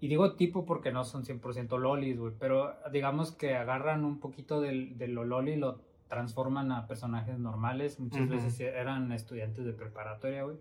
[0.00, 4.60] y digo tipo porque no son 100% lolis, güey, pero digamos que agarran un poquito
[4.60, 9.72] del, de lo loli y lo transforman a personajes normales, muchas veces eran estudiantes de
[9.72, 10.56] preparatoria, güey.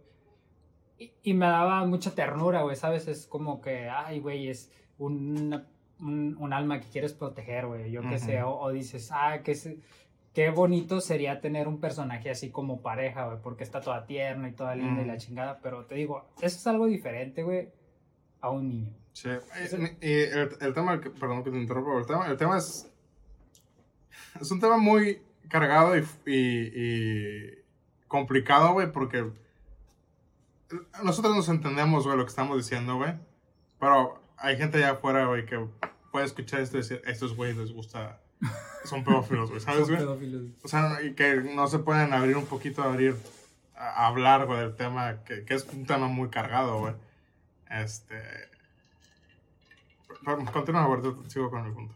[1.23, 3.07] Y, y me daba mucha ternura, güey, ¿sabes?
[3.07, 5.65] Es como que, ay, güey, es un,
[5.99, 8.25] un alma que quieres proteger, güey, yo qué Ujú.
[8.25, 9.79] sé, o, o dices, ah, que se-
[10.33, 14.53] qué bonito sería tener un personaje así como pareja, güey, porque está toda tierna y
[14.53, 17.69] toda linda y la chingada, pero te digo, eso es algo diferente, güey,
[18.41, 18.93] a un niño.
[19.13, 22.91] Sí, eh, y el, el tema, perdón que te interrumpa, el tema, el tema es,
[24.41, 27.49] es un tema muy cargado y, y- y
[28.07, 29.23] complicado, güey, porque
[31.03, 33.13] nosotros nos entendemos, güey, lo que estamos diciendo, güey.
[33.79, 35.65] Pero hay gente allá afuera, güey, que
[36.11, 38.21] puede escuchar esto y decir, estos güeyes les gusta,
[38.85, 40.53] son pedófilos, güey, ¿sabes, güey?
[40.63, 43.15] O sea, y que no se pueden abrir un poquito, abrir,
[43.75, 46.93] a, hablar, güey, del tema, que, que, es un tema muy cargado, güey.
[47.69, 48.21] Este...
[50.53, 51.95] Continúa, güey, sigo con el punto.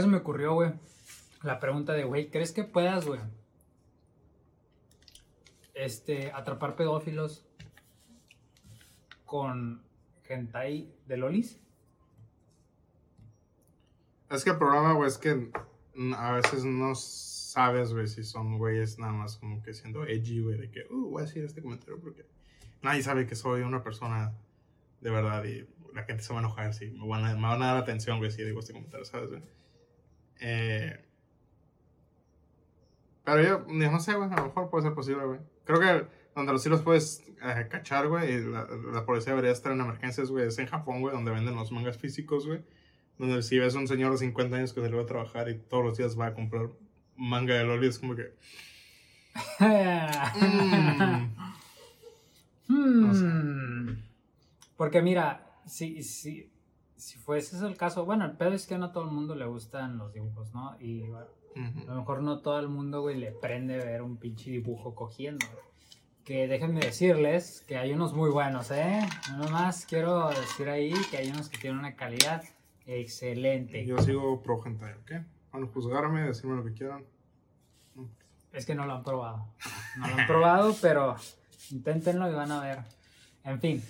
[0.00, 0.72] Se me ocurrió, güey,
[1.42, 3.20] la pregunta de, güey, ¿crees que puedas, güey?
[5.76, 7.44] Este, atrapar pedófilos
[9.26, 9.82] con
[10.26, 11.60] hentai de lolis?
[14.30, 15.50] Es que el problema, güey, es que
[16.16, 20.58] a veces no sabes, güey, si son güeyes nada más como que siendo edgy, güey,
[20.58, 22.24] de que, uh, voy a decir este comentario porque
[22.82, 24.32] nadie sabe que soy una persona
[25.02, 27.60] de verdad y la gente se va a enojar si me van a, me van
[27.60, 29.42] dar atención, güey, si digo este comentario, ¿sabes, güey?
[30.40, 31.04] Eh,
[33.24, 35.40] pero yo, no sé, güey, a lo mejor puede ser posible, güey.
[35.66, 39.52] Creo que donde los sí los puedes eh, cachar, güey, y la, la, policía debería
[39.52, 42.60] estar en emergencias, güey, es en Japón, güey, donde venden los mangas físicos, güey.
[43.18, 45.48] Donde si ves a un señor de 50 años que se le va a trabajar
[45.48, 46.68] y todos los días va a comprar
[47.16, 48.34] manga de Loli, es como que...
[52.68, 53.90] mm.
[54.76, 56.50] Porque mira, si, si,
[56.96, 59.34] si fuese ese el caso, bueno, el pedo es que a no todo el mundo
[59.34, 60.76] le gustan los dibujos, ¿no?
[60.80, 61.04] Y
[61.56, 65.46] a lo mejor no todo el mundo, güey, le prende ver un pinche dibujo cogiendo,
[66.24, 69.00] que déjenme decirles que hay unos muy buenos, ¿eh?
[69.30, 72.42] Nada más quiero decir ahí que hay unos que tienen una calidad
[72.86, 73.86] excelente.
[73.86, 75.12] Yo sigo pro hentai, ¿ok?
[75.52, 77.04] Van a juzgarme, decirme lo que quieran.
[78.52, 79.46] Es que no lo han probado.
[79.98, 81.16] No lo han probado, pero
[81.70, 82.78] inténtenlo y van a ver.
[83.44, 83.82] En fin,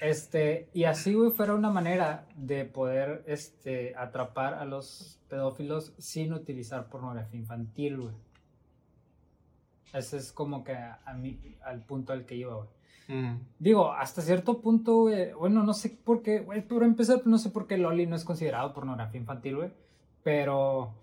[0.00, 6.32] este, y así, güey, fuera una manera de poder, este, atrapar a los pedófilos sin
[6.32, 8.14] utilizar pornografía infantil, güey.
[9.92, 12.68] Ese es como que a, mí, al punto al que iba, güey.
[13.08, 13.40] Mm.
[13.58, 17.50] Digo, hasta cierto punto, güey, bueno, no sé por qué, güey, por empezar, no sé
[17.50, 19.70] por qué Loli no es considerado pornografía infantil, güey,
[20.22, 20.94] pero...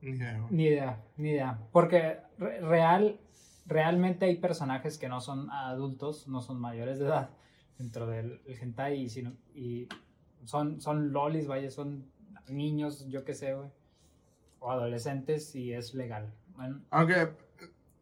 [0.00, 1.58] Ni idea, Ni idea, ni idea.
[1.70, 3.20] Porque real,
[3.66, 7.30] realmente hay personajes que no son adultos, no son mayores de edad
[7.78, 9.88] dentro del hentai, sino, y
[10.44, 12.10] son, son lolis, vaya, son
[12.48, 16.32] niños, yo qué sé, o adolescentes y es legal.
[16.90, 17.30] Aunque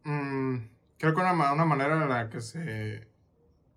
[0.03, 0.57] mm,
[0.97, 3.07] creo que una, una, manera en la que se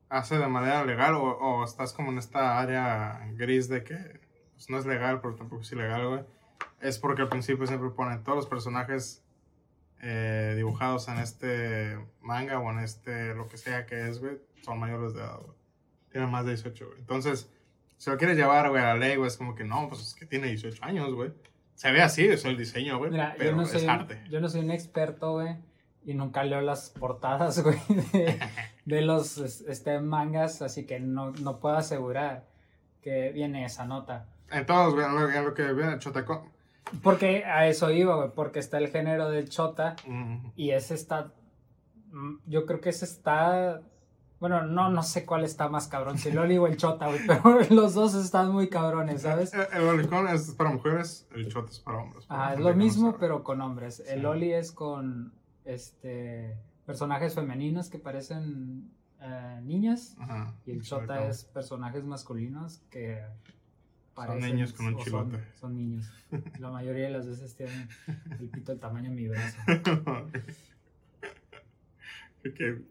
[0.08, 4.20] hace de manera legal o, estás como en esta área gris de que
[4.52, 6.24] pues, no es legal pero tampoco es ilegal, güey,
[6.80, 9.23] es porque al principio siempre ponen todos los personajes
[10.06, 14.78] eh, dibujados en este manga o en este lo que sea que es, güey, son
[14.78, 15.56] mayores de edad, güey.
[16.10, 16.98] Tienen más de 18, güey.
[16.98, 17.50] Entonces,
[17.96, 20.14] si lo quieres llevar, güey, a la ley, güey, es como que no, pues es
[20.14, 21.32] que tiene 18 años, güey.
[21.74, 23.12] Se ve así, eso es el diseño, güey.
[23.38, 24.22] pero yo no es arte.
[24.28, 25.56] yo no soy un experto, güey.
[26.04, 27.78] Y nunca leo las portadas, güey,
[28.84, 32.46] de, los este, mangas, así que no, no, puedo asegurar
[33.00, 34.28] que viene esa nota.
[34.50, 36.53] En todos, güey, en lo que viene Chotacón.
[37.02, 39.96] Porque a eso iba, güey, porque está el género del chota
[40.56, 41.32] y ese está,
[42.10, 43.82] mm, yo creo que ese está
[44.44, 47.20] bueno, no, no sé cuál está más cabrón, si el Oli o el Chota, güey,
[47.26, 49.54] pero los dos están muy cabrones, ¿sabes?
[49.54, 52.26] El, el es para mujeres, el Chota es para hombres.
[52.28, 54.00] Ah, es lo mismo, pero con hombres.
[54.06, 55.32] El Oli es con
[55.64, 58.90] este personajes femeninos que parecen
[59.22, 60.14] eh, niñas
[60.66, 63.24] y el Chota es personajes masculinos que
[64.14, 64.40] parecen...
[64.40, 65.38] Son niños con un chilote.
[65.60, 66.12] Son, niños.
[66.58, 67.88] La mayoría de las veces tienen
[68.38, 69.58] el pito del tamaño de mi brazo.
[72.42, 72.82] que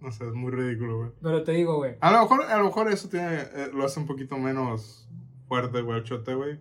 [0.00, 1.10] no sé, es muy ridículo, güey.
[1.20, 1.96] Pero te digo, güey.
[2.00, 5.08] A lo mejor, a lo mejor eso tiene, eh, lo hace un poquito menos
[5.48, 6.60] fuerte, güey, el chote, güey.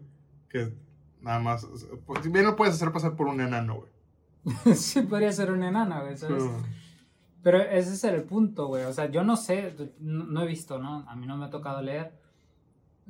[0.50, 0.74] Que
[1.22, 1.68] nada más.
[2.06, 4.76] Pues, bien lo puedes hacer pasar por un enano, güey.
[4.76, 6.44] sí, podría ser un enano, güey, ¿sabes?
[7.44, 7.62] Pero...
[7.62, 8.86] ese es el punto, güey.
[8.86, 11.08] O sea, yo no sé, no, he visto, ¿no?
[11.08, 12.14] A mí no me ha tocado leer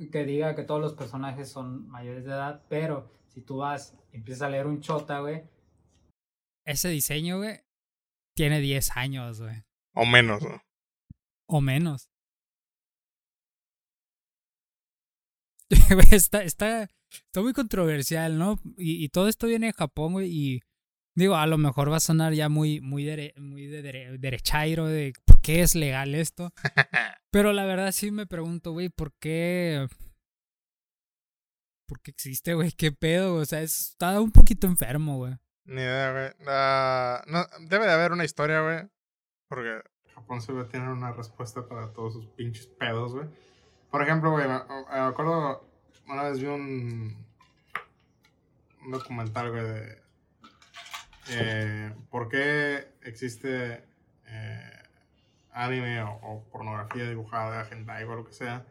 [0.06, 4.16] que diga que todos los personajes son mayores de edad, pero si tú vas y
[4.16, 5.42] empiezas a leer un chota, güey.
[6.64, 7.60] Ese diseño, güey,
[8.36, 9.64] tiene 10 años, güey.
[9.94, 10.62] O menos, ¿no?
[11.48, 12.08] O menos.
[16.12, 18.60] está, está, está muy controversial, ¿no?
[18.76, 20.60] Y, y, todo esto viene de Japón, güey, y
[21.14, 25.12] digo, a lo mejor va a sonar ya muy, muy, muy de derechairo de
[25.48, 26.52] qué es legal esto.
[27.30, 29.88] Pero la verdad sí me pregunto, güey, ¿por qué?
[31.86, 32.70] ¿Por qué existe, güey?
[32.70, 33.36] ¿Qué pedo?
[33.36, 35.38] O sea, está un poquito enfermo, güey.
[35.64, 36.30] Ni idea, güey.
[36.46, 38.90] Ah, no, debe de haber una historia, güey.
[39.48, 39.80] Porque
[40.14, 43.26] Japón se ve tener una respuesta para todos sus pinches pedos, güey.
[43.90, 44.54] Por ejemplo, güey, me,
[44.98, 45.66] acuerdo,
[46.08, 47.24] una vez vi un,
[48.84, 50.02] un documental, güey, de
[51.30, 53.82] eh, por qué existe
[54.26, 54.78] eh,
[55.58, 58.64] anime o, pornografía dibujada, hentai o lo que sea,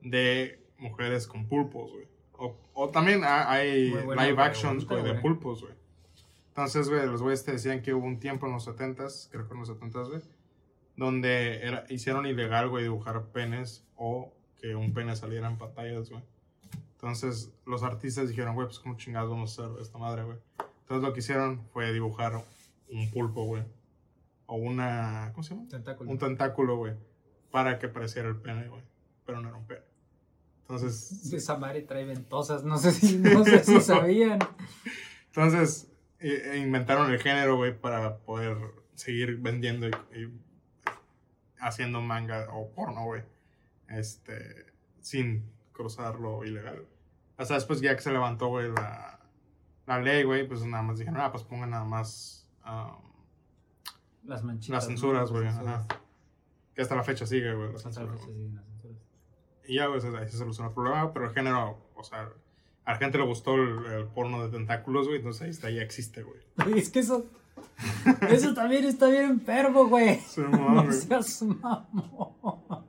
[0.00, 2.08] de mujeres con pulpos, güey.
[2.72, 5.74] O, también hay live actions, de pulpos, güey.
[6.48, 9.52] Entonces, güey, los güeyes te decían que hubo un tiempo en los 70s, creo que
[9.52, 10.22] en los 70s, güey,
[10.96, 16.22] donde era, hicieron ilegal, güey, dibujar penes o que un pene saliera en pantallas, güey.
[16.92, 20.38] Entonces, los artistas dijeron, güey, pues cómo chingados vamos a hacer esta madre, güey.
[20.82, 22.42] Entonces, lo que hicieron fue dibujar
[22.90, 23.64] un pulpo, güey.
[24.52, 25.68] O una, ¿cómo se llama?
[25.68, 26.10] Tentáculo.
[26.10, 26.94] Un tentáculo, güey.
[27.52, 28.82] Para que pareciera el pene, güey.
[29.24, 29.82] Pero no era un pene.
[30.62, 31.32] Entonces...
[31.32, 34.40] Esa madre trae ventosas, no sé si, no sé si sabían.
[35.26, 38.56] Entonces, e inventaron el género, güey, para poder
[38.96, 39.92] seguir vendiendo y,
[41.60, 43.22] haciendo manga o porno, güey.
[43.88, 44.66] Este,
[45.00, 46.88] sin cruzar lo ilegal.
[47.36, 49.20] Hasta después ya que se levantó, güey, la,
[49.86, 52.48] la ley, güey, pues nada más dijeron, ah, pues pongan nada más...
[54.24, 54.74] las manchitas.
[54.74, 55.48] Las censuras, güey.
[56.74, 57.74] Que hasta la fecha sigue, güey.
[57.74, 58.98] Hasta la fecha siguen las censuras.
[59.66, 62.28] Y ya, güey, ahí se solucionó el problema, pero el género, o sea,
[62.84, 66.22] a la gente le gustó el, porno de tentáculos, güey, entonces ahí está, ya existe,
[66.22, 66.40] güey.
[66.78, 67.26] Es que eso.
[68.28, 70.20] Eso también está bien enfermo, güey.
[70.36, 72.88] no seas mamón.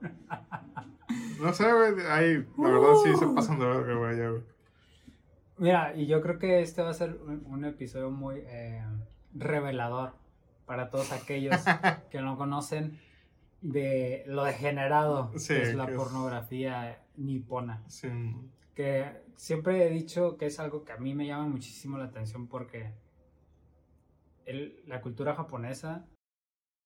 [1.39, 4.44] No sé, güey, ahí, la verdad sí se pasan de verga, güey, ya, güey.
[5.58, 8.84] Mira, y yo creo que este va a ser un, episodio muy eh,
[9.36, 10.13] revelador
[10.71, 11.53] para todos aquellos
[12.12, 12.97] que no conocen
[13.60, 17.84] de lo degenerado que es la pornografía nipona.
[17.89, 18.07] Sí.
[18.73, 22.47] Que siempre he dicho que es algo que a mí me llama muchísimo la atención
[22.47, 22.93] porque
[24.86, 26.05] la cultura japonesa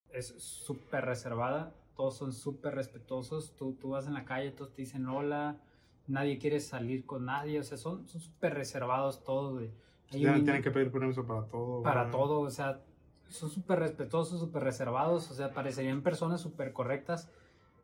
[0.09, 4.81] es súper reservada, todos son súper respetuosos, tú, tú vas en la calle, todos te
[4.81, 5.61] dicen hola,
[6.07, 9.61] nadie quiere salir con nadie, o sea, son súper reservados todos,
[10.09, 11.83] tienen que pedir permiso para todo.
[11.83, 12.81] Para todo, o sea,
[13.29, 17.29] son súper respetuosos, súper reservados, o sea, parecerían personas súper correctas.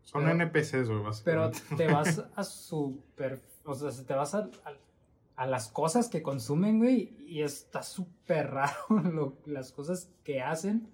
[0.03, 4.49] Son NPCs, güey, Pero te vas a súper, o sea, te vas a,
[5.35, 10.89] a, las cosas que consumen, güey, y está súper raro las cosas que hacen,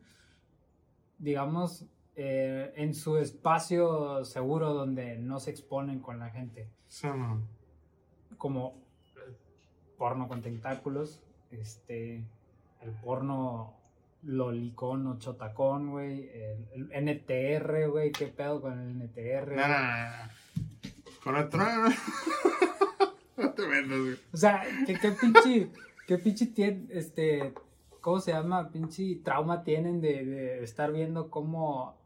[1.18, 6.68] digamos, eh, en su espacio seguro donde no se exponen con la gente.
[6.88, 7.08] Sí,
[8.38, 8.82] Como
[9.28, 9.36] el
[9.98, 12.26] porno con tentáculos, este,
[12.82, 13.77] el porno
[14.28, 16.30] lolicón o chotacón, güey.
[16.72, 18.12] El, NTR, güey.
[18.12, 19.56] ¿Qué pedo con el NTR?
[19.56, 20.30] No, no, no,
[21.24, 21.90] Con el trono.
[23.38, 24.20] no te vendas, güey.
[24.34, 25.72] O sea, ¿qué, qué pinche.
[26.06, 26.88] ¿Qué pinche tiene.
[26.90, 27.54] Este.
[28.02, 28.70] ¿Cómo se llama?
[28.70, 31.98] Pinche trauma tienen de, de estar viendo cómo.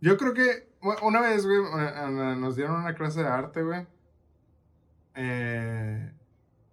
[0.00, 1.60] Yo creo que una vez, güey,
[2.38, 3.86] nos dieron una clase de arte, güey.
[5.14, 6.12] Eh,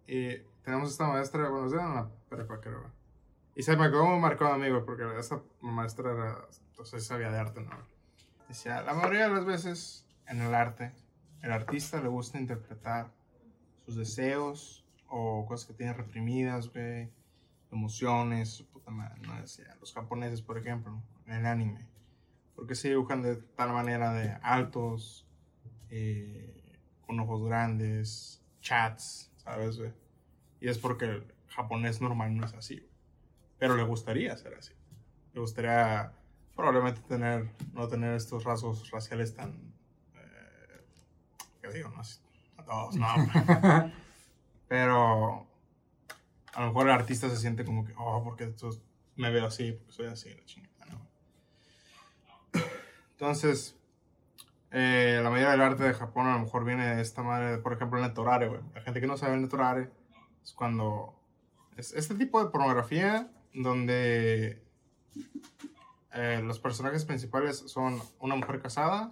[0.07, 2.98] y tenemos esta maestra, bueno, nos dieron la prepa, creo, güey.
[3.59, 7.59] Y se me quedó marcado a güey, porque esa maestra era, entonces sabía de arte,
[7.59, 7.71] ¿no?
[8.47, 10.93] Decía, la mayoría de las veces en el arte,
[11.41, 13.11] el artista le gusta interpretar
[13.83, 17.11] sus deseos o cosas que tiene reprimidas, güey,
[17.69, 19.41] emociones, su puta madre, ¿no?
[19.41, 21.85] Decía, los japoneses, por ejemplo, en el anime,
[22.55, 25.27] porque se dibujan de tal manera de altos,
[25.89, 29.91] eh, con ojos grandes, chats, ¿sabes, güey?
[30.61, 32.88] Y es porque el japonés normal no es así,
[33.59, 34.73] pero le gustaría ser así.
[35.33, 36.13] Le gustaría
[36.55, 39.73] probablemente tener, no tener estos rasgos raciales tan,
[40.15, 40.81] eh,
[41.61, 41.89] ¿qué digo?
[41.89, 42.01] No,
[42.57, 43.07] a todos, no.
[44.67, 45.47] pero
[46.53, 48.53] a lo mejor el artista se siente como que, oh, porque
[49.15, 51.07] me veo así, porque soy así, la chingada, ¿no?
[53.11, 53.77] Entonces,
[54.71, 57.73] eh, la mayoría del arte de Japón a lo mejor viene de esta madre, por
[57.73, 58.61] ejemplo, el netorare, güey.
[58.73, 59.91] La gente que no sabe el netorare
[60.43, 61.15] es cuando...
[61.75, 64.63] Es este tipo de pornografía donde
[66.13, 69.11] eh, los personajes principales son una mujer casada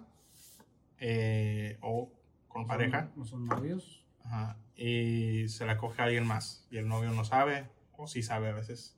[0.98, 2.12] eh, o
[2.48, 3.10] con pareja.
[3.16, 4.04] ¿No son novios?
[4.24, 8.22] Ajá, y se la coge a alguien más y el novio no sabe o sí
[8.22, 8.96] sabe a veces.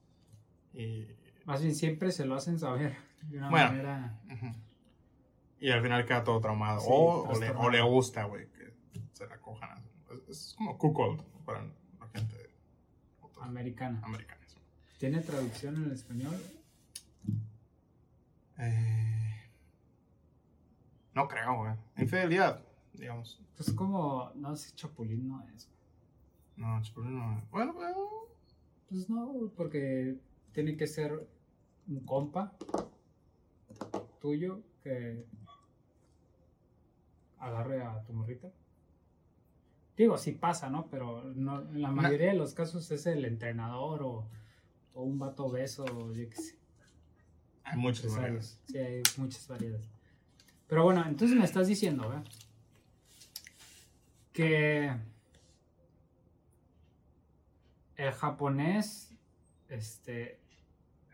[0.72, 1.06] Y,
[1.44, 4.20] más bien siempre se lo hacen saber de una bueno, manera...
[5.58, 6.80] Y al final queda todo traumado.
[6.86, 8.72] o, le, gusta, güey, que
[9.12, 9.84] se la cojan.
[10.28, 12.50] Es, como cuckold para la gente
[13.42, 14.00] americana.
[14.02, 14.39] Americana.
[15.00, 16.36] ¿Tiene traducción en español?
[18.58, 19.50] Eh,
[21.14, 21.72] no creo, güey.
[21.96, 23.40] Infidelidad, digamos.
[23.56, 25.70] Pues como, no sé, Chapulín no es.
[26.54, 27.50] No, Chapulín no es.
[27.50, 27.96] Bueno, bueno.
[28.90, 30.18] Pues no, porque
[30.52, 31.26] tiene que ser
[31.88, 32.52] un compa
[34.20, 35.24] tuyo que
[37.38, 38.50] agarre a tu morrita.
[39.96, 40.88] Digo, sí pasa, ¿no?
[40.90, 44.28] Pero no, en la mayoría de los casos es el entrenador o
[45.00, 46.56] o un vato beso, yo qué sé.
[47.64, 48.58] Hay muchas empresarios.
[48.58, 48.60] variedades.
[48.66, 49.88] Sí, hay muchas variedades.
[50.68, 52.22] Pero bueno, entonces me estás diciendo.
[54.32, 54.94] Que
[57.96, 59.12] el japonés
[59.68, 60.38] este,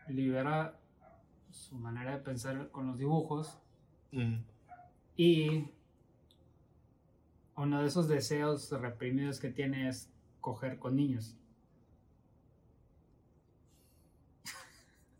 [0.07, 0.79] libera
[1.51, 3.57] su manera de pensar con los dibujos
[4.11, 4.37] Mm.
[5.17, 5.65] y
[7.57, 10.09] uno de esos deseos reprimidos que tiene es
[10.39, 11.35] coger con niños.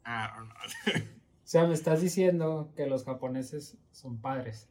[0.08, 0.96] Know.
[1.48, 4.68] O sea, me estás diciendo que los japoneses son padres.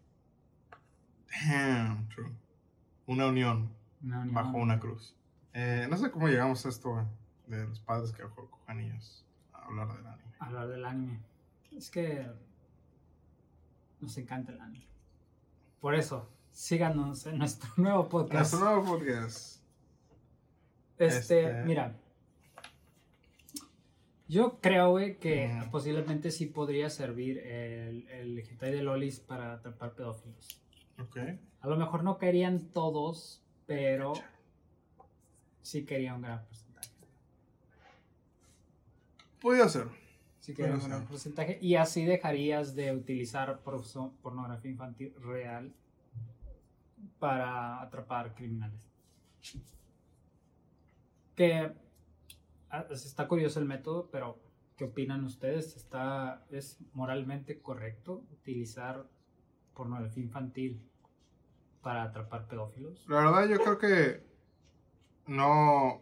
[1.49, 2.31] Damn, true.
[3.07, 3.71] Una unión
[4.03, 4.35] Una unión.
[4.35, 5.17] bajo una cruz.
[5.55, 7.07] Eh, no sé cómo llegamos a esto, güey,
[7.47, 9.25] de los padres que co- cojan niños
[9.55, 10.35] a hablar del anime.
[10.39, 11.21] hablar del anime.
[11.75, 12.27] Es que
[14.01, 14.87] nos encanta el anime.
[15.81, 18.53] Por eso, síganos en nuestro nuevo podcast.
[18.53, 19.63] Nuestro nuevo podcast.
[20.99, 21.97] Este, este- mira.
[24.29, 25.71] Yo creo, güey, que Mm.
[25.71, 30.61] posiblemente sí podría servir el, el hentai de lolis para atrapar pedófilos.
[30.99, 31.17] Ok.
[31.61, 34.15] A lo mejor no querían todos, pero
[35.63, 36.91] sí quería un gran porcentaje.
[39.41, 39.87] Podría ser.
[40.41, 41.59] Sí quería un gran porcentaje.
[41.61, 45.73] Y así dejarías de utilizar pornografía infantil real
[47.19, 48.81] para atrapar criminales.
[51.35, 51.73] Que
[52.91, 54.39] está curioso el método, pero
[54.77, 55.77] ¿qué opinan ustedes?
[55.77, 59.07] ¿Está, ¿Es moralmente correcto utilizar
[59.75, 60.83] pornografía infantil
[61.83, 63.05] para atrapar pedófilos?
[63.09, 64.27] La verdad, yo creo que
[65.27, 66.01] no,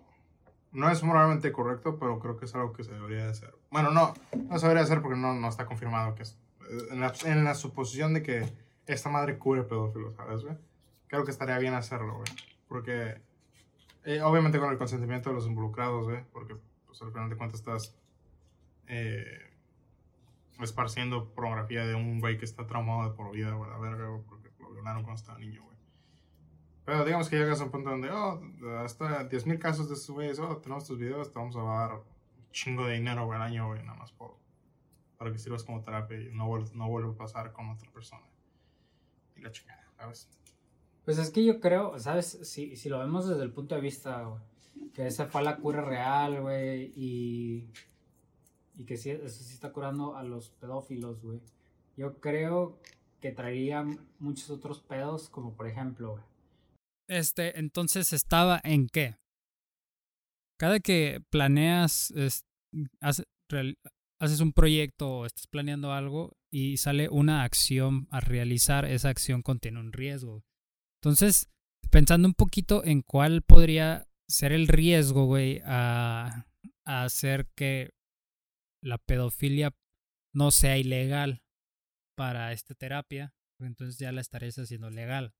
[0.73, 3.55] no es moralmente correcto, pero creo que es algo que se debería de hacer.
[3.71, 4.15] Bueno, no,
[4.49, 6.39] no se debería hacer porque no, no está confirmado que es.
[6.91, 8.51] En la, en la suposición de que
[8.87, 10.57] esta madre cubre pedófilos, ¿sabes, güey?
[11.09, 12.31] Creo que estaría bien hacerlo, güey.
[12.69, 13.21] Porque,
[14.05, 16.23] eh, obviamente con el consentimiento de los involucrados, güey.
[16.33, 17.97] Porque, pues al final de cuentas estás
[18.87, 19.51] eh,
[20.61, 24.73] esparciendo pornografía de un güey que está traumado por vida, güey, la verga, porque lo
[24.73, 25.77] violaron cuando estaba niño, güey.
[26.85, 28.43] Pero digamos que llegas a un punto donde, oh,
[28.79, 32.51] hasta 10.000 casos de estos güeyes, oh, tenemos tus videos, te vamos a dar un
[32.53, 34.37] chingo de dinero, güey, al año, güey, nada más por,
[35.17, 38.27] para que sirvas como terapia y no vuelva, no vuelva a pasar con otra persona.
[39.35, 40.29] Y la chingada, ¿sabes?
[41.05, 42.39] Pues es que yo creo, ¿sabes?
[42.43, 44.43] Si, si lo vemos desde el punto de vista, güey,
[44.93, 47.69] que esa fue la cura real, güey, y,
[48.77, 51.41] y que sí, eso sí está curando a los pedófilos, güey.
[51.97, 52.81] Yo creo
[53.21, 53.85] que traería
[54.19, 56.25] muchos otros pedos, como por ejemplo, güey.
[57.09, 59.17] Este, entonces estaba en qué?
[60.59, 62.13] Cada que planeas,
[63.01, 69.43] haces un proyecto o estás planeando algo y sale una acción a realizar, esa acción
[69.43, 70.45] contiene un riesgo.
[71.05, 71.51] Entonces,
[71.91, 76.47] pensando un poquito en cuál podría ser el riesgo, güey, a,
[76.87, 77.91] hacer que
[78.83, 79.77] la pedofilia
[80.33, 81.43] no sea ilegal
[82.17, 85.35] para esta terapia, pues entonces ya la estarías haciendo legal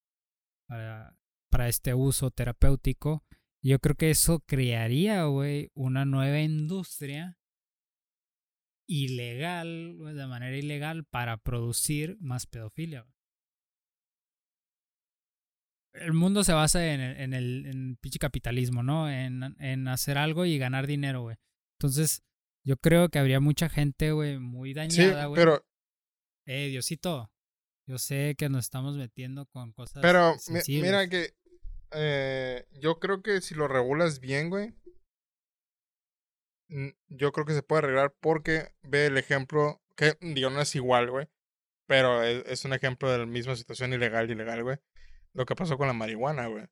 [0.69, 1.17] para,
[1.51, 3.25] para este uso terapéutico.
[3.63, 7.39] Yo creo que eso crearía, güey, una nueva industria
[8.87, 13.07] ilegal, de manera ilegal, para producir más pedofilia.
[15.95, 19.09] El mundo se basa en el, en el en pinche capitalismo, ¿no?
[19.11, 21.37] En, en hacer algo y ganar dinero, güey.
[21.79, 22.23] Entonces,
[22.67, 25.41] yo creo que habría mucha gente, güey, muy Sí, dañada, güey.
[25.41, 25.65] pero,
[26.47, 27.31] Eh, Diosito,
[27.87, 30.83] yo sé que nos estamos metiendo con cosas pero sensibles.
[30.91, 31.35] mira que
[31.93, 34.75] eh, yo creo que si lo regulas bien, güey,
[37.09, 41.11] yo creo que se puede arreglar porque ve el ejemplo, que digo, no es igual,
[41.11, 41.29] güey,
[41.87, 44.79] pero es, es un ejemplo de la misma situación ilegal, ilegal, güey.
[45.35, 46.67] Lo que pasó con la marihuana, güey.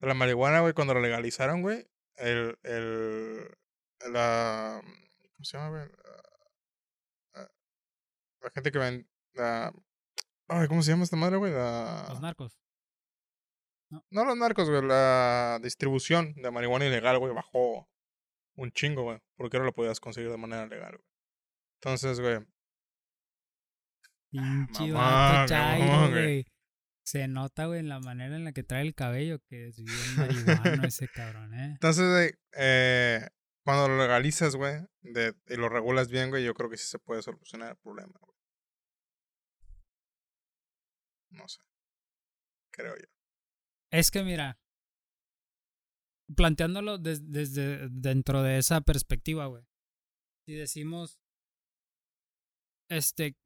[0.00, 1.86] La marihuana, güey, cuando la legalizaron, güey,
[2.16, 3.48] el, el,
[4.12, 5.90] la, ¿cómo se llama, güey?
[8.40, 9.72] La gente que ven, la,
[10.48, 11.52] ay, ¿cómo se llama esta madre, güey?
[11.52, 12.58] La, Los narcos.
[14.10, 17.88] no los narcos, güey, la distribución de marihuana ilegal, güey, bajó
[18.56, 21.08] un chingo, güey, porque ahora lo podías conseguir de manera legal, güey.
[21.80, 22.40] Entonces, güey,
[24.30, 26.44] Pinche vato chairo, güey.
[27.04, 30.16] Se nota, güey, en la manera en la que trae el cabello que es bien
[30.16, 31.70] marihuano ese cabrón, ¿eh?
[31.72, 33.26] entonces, eh,
[33.64, 37.22] cuando lo legalizas, güey, y lo regulas bien, güey, yo creo que sí se puede
[37.22, 38.36] solucionar el problema, güey.
[41.30, 41.60] No sé.
[42.72, 43.06] Creo yo.
[43.90, 44.58] Es que mira,
[46.36, 49.64] planteándolo des- desde dentro de esa perspectiva, güey.
[50.46, 51.20] Si decimos,
[52.88, 53.36] este,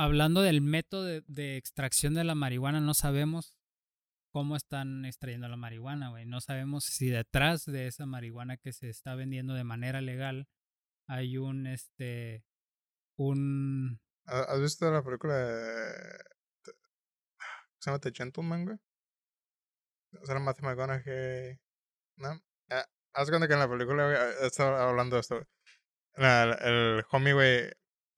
[0.00, 3.54] hablando del método de, extracción de la marihuana, no sabemos
[4.32, 6.24] cómo están extrayendo la marihuana, güey.
[6.24, 10.48] No sabemos si detrás de esa marihuana que se está vendiendo de manera legal
[11.06, 12.44] hay un, este,
[13.16, 14.00] un...
[14.24, 16.24] ¿Has visto la película de...
[17.78, 18.78] se llama The Gentleman, güey?
[20.22, 21.58] O sea, Matthew McConaughey...
[22.16, 22.40] ¿No?
[22.70, 25.46] Ah, haz cuenta que en la película, güey, ah, estaba hablando de esto,
[26.14, 27.70] el homie, güey,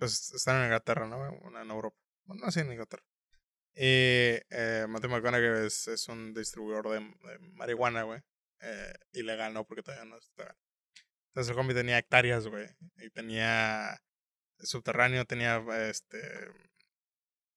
[0.03, 1.25] pues están en Inglaterra, ¿no?
[1.61, 1.97] En Europa.
[2.25, 3.05] Bueno, no sé, en Inglaterra.
[3.73, 6.99] Y eh, Matthew McConaughey es, es un distribuidor de,
[7.53, 8.21] marihuana, güey.
[8.63, 9.65] Eh, ilegal, ¿no?
[9.65, 10.57] Porque todavía no está.
[11.29, 12.67] Entonces el homie tenía hectáreas, güey.
[12.97, 13.97] Y tenía
[14.59, 16.21] subterráneo, tenía este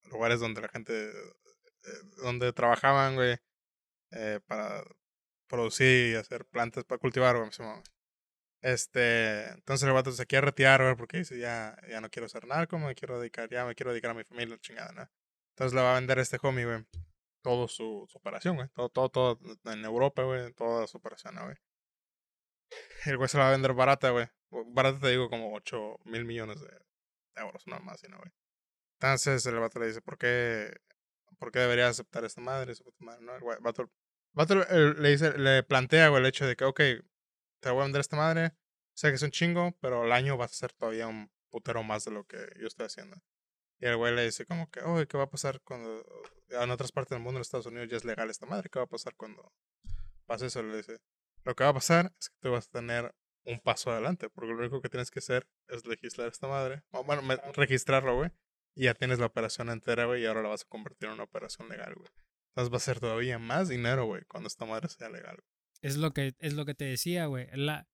[0.04, 3.38] lugares donde la gente, eh, donde trabajaban, güey,
[4.12, 4.84] eh, para
[5.48, 7.50] producir y hacer plantas para cultivar, güey.
[8.66, 12.48] Este, entonces el vato se quiere retirar, güey, porque dice, ya, ya no quiero ser
[12.48, 15.08] narco, me quiero dedicar, ya me quiero dedicar a mi familia, chingada, ¿no?
[15.52, 16.84] Entonces le va a vender a este homie, güey,
[17.44, 19.40] todo su, su operación, güey, todo, todo, todo
[19.72, 21.56] en Europa, güey, toda su operación, güey.
[23.06, 24.28] El güey se la va a vender barata, güey.
[24.50, 26.76] Barata te digo como 8 mil millones de
[27.36, 28.32] euros, no más, ¿no, güey?
[29.00, 30.76] Entonces el vato le dice, ¿por qué,
[31.38, 32.74] ¿por qué debería aceptar esta madre?
[32.98, 33.36] madre ¿no?
[33.36, 33.92] El vato,
[34.34, 36.82] vato le, dice, le plantea, güey, el hecho de que, ok,
[37.66, 38.54] te voy a vender esta madre,
[38.94, 42.06] sé que es un chingo, pero el año va a ser todavía un putero más
[42.06, 43.18] de lo que yo estoy haciendo.
[43.80, 46.06] Y el güey le dice como que, oye, ¿qué va a pasar cuando
[46.50, 48.70] en otras partes del mundo, en Estados Unidos, ya es legal esta madre?
[48.70, 49.52] ¿Qué va a pasar cuando
[50.28, 50.62] pase eso?
[50.62, 51.00] Le dice,
[51.44, 54.52] lo que va a pasar es que tú vas a tener un paso adelante, porque
[54.52, 56.84] lo único que tienes que hacer es legislar esta madre.
[57.04, 57.24] bueno,
[57.56, 58.30] registrarlo, güey.
[58.76, 61.24] Y ya tienes la operación entera, güey, y ahora la vas a convertir en una
[61.24, 62.12] operación legal, güey.
[62.50, 65.44] Entonces va a ser todavía más dinero, güey, cuando esta madre sea legal.
[65.86, 67.46] Es lo que, es lo que te decía, güey.
[67.54, 67.88] La,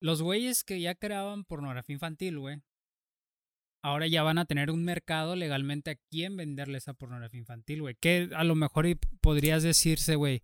[0.00, 2.62] los güeyes que ya creaban pornografía infantil, güey,
[3.84, 7.96] ahora ya van a tener un mercado legalmente a quién venderle esa pornografía infantil, güey.
[7.96, 8.86] Que a lo mejor
[9.20, 10.42] podrías decirse, güey,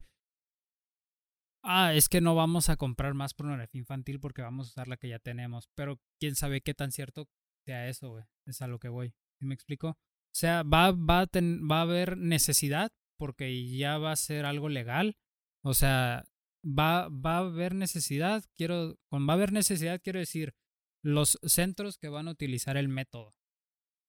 [1.65, 4.99] ah, es que no vamos a comprar más pornografía infantil porque vamos a usar la
[4.99, 5.71] que ya tenemos.
[5.75, 7.31] Pero quién sabe qué tan cierto
[7.65, 8.25] sea eso, güey.
[8.45, 9.15] Es a lo que voy.
[9.39, 9.89] ¿Sí me explico?
[9.89, 15.17] O sea, va, va, va a haber necesidad porque ya va a ser algo legal.
[15.65, 16.25] O sea,
[16.65, 20.55] va, va a haber necesidad, quiero, con va a haber necesidad, quiero decir,
[21.03, 23.35] los centros que van a utilizar el método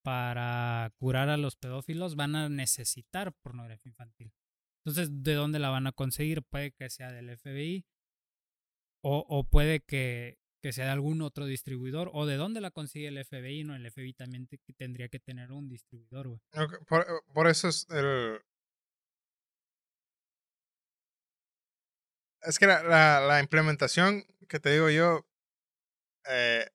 [0.04, 4.34] para curar a los pedófilos van a necesitar pornografía infantil.
[4.84, 6.42] Entonces, ¿de dónde la van a conseguir?
[6.44, 7.86] Puede que sea del FBI
[9.04, 13.08] o, o puede que, que, sea de algún otro distribuidor o de dónde la consigue
[13.08, 13.64] el FBI.
[13.66, 14.48] No, el FBI también
[14.78, 16.40] tendría que tener un distribuidor,
[16.88, 18.40] por, por, eso es el,
[22.42, 25.26] Es que la, la, implementación que te digo yo,
[26.30, 26.68] eh,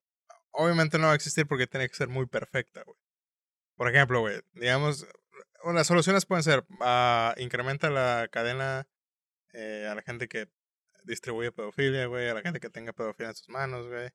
[0.50, 2.96] obviamente no va a existir porque tiene que ser muy perfecta, güey.
[3.76, 5.06] Por ejemplo, güey, digamos,
[5.72, 8.86] las soluciones pueden ser, uh, incrementa la cadena
[9.52, 10.48] eh, a la gente que
[11.04, 14.10] distribuye pedofilia, güey, a la gente que tenga pedofilia en sus manos, güey.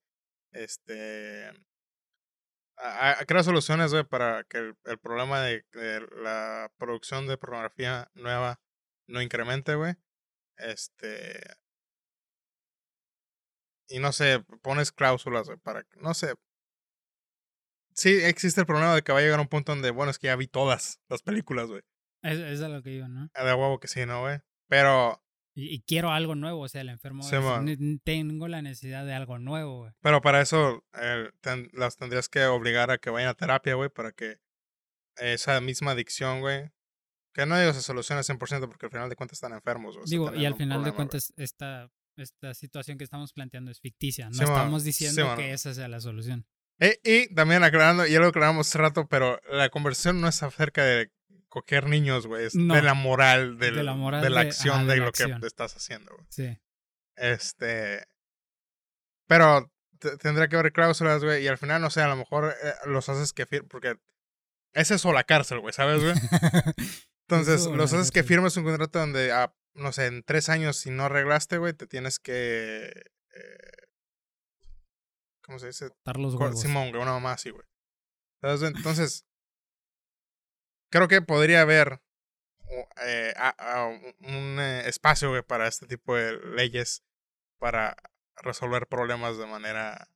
[0.52, 1.52] Este...
[3.28, 8.62] crea soluciones, güey, para que el, el problema de, de, la producción de pornografía nueva
[9.08, 9.96] no incremente, güey.
[10.60, 11.42] Este.
[13.88, 15.86] Y no sé, pones cláusulas para.
[15.98, 16.36] No sé.
[17.94, 20.28] Sí, existe el problema de que va a llegar un punto donde, bueno, es que
[20.28, 21.82] ya vi todas las películas, güey.
[22.22, 23.30] Es, es lo que digo, ¿no?
[23.34, 24.40] De huevo que sí, ¿no, güey?
[24.68, 25.22] Pero.
[25.56, 27.26] Y, quiero algo nuevo, o sea, el enfermo.
[28.06, 29.92] tengo la necesidad de algo nuevo, güey.
[30.02, 30.86] Pero para eso
[31.74, 34.38] las tendrías que obligar a que vayan a terapia, güey, para que
[35.18, 36.72] esa misma adicción, güey,
[37.34, 39.98] que no digo se soluciona 100% porque al final de cuentas están enfermos.
[40.06, 44.30] digo, y al final de cuentas esta, esta situación que estamos planteando es ficticia.
[44.30, 46.46] No estamos diciendo que esa sea la solución.
[46.80, 50.84] E, y también aclarando, ya lo aclaramos hace rato, pero la conversación no es acerca
[50.84, 51.12] de
[51.50, 52.46] coger niños, güey.
[52.46, 56.14] Es de la moral, de la, moral de la acción de, lo que estás haciendo,
[56.14, 56.26] güey.
[56.30, 56.58] Sí.
[57.16, 58.06] Este.
[59.28, 59.72] Pero
[60.22, 61.44] tendría que haber cláusulas, güey.
[61.44, 63.98] Y al final, no sé, a lo mejor eh, los haces que porque
[64.74, 66.14] es eso la cárcel, güey, ¿sabes, güey?
[67.30, 70.90] Entonces, los haces que firmes un contrato donde, ah, no sé, en tres años, si
[70.90, 72.88] no arreglaste, güey, te tienes que.
[72.88, 73.88] Eh,
[75.44, 75.92] ¿Cómo se dice?
[76.04, 76.60] Dar los huevos.
[76.60, 77.66] Simón, güey, una mamá así, güey.
[78.42, 79.28] Entonces,
[80.90, 82.02] creo que podría haber
[83.06, 83.34] eh,
[84.22, 87.04] un eh, espacio, güey, para este tipo de leyes
[87.60, 87.96] para
[88.38, 90.10] resolver problemas de manera.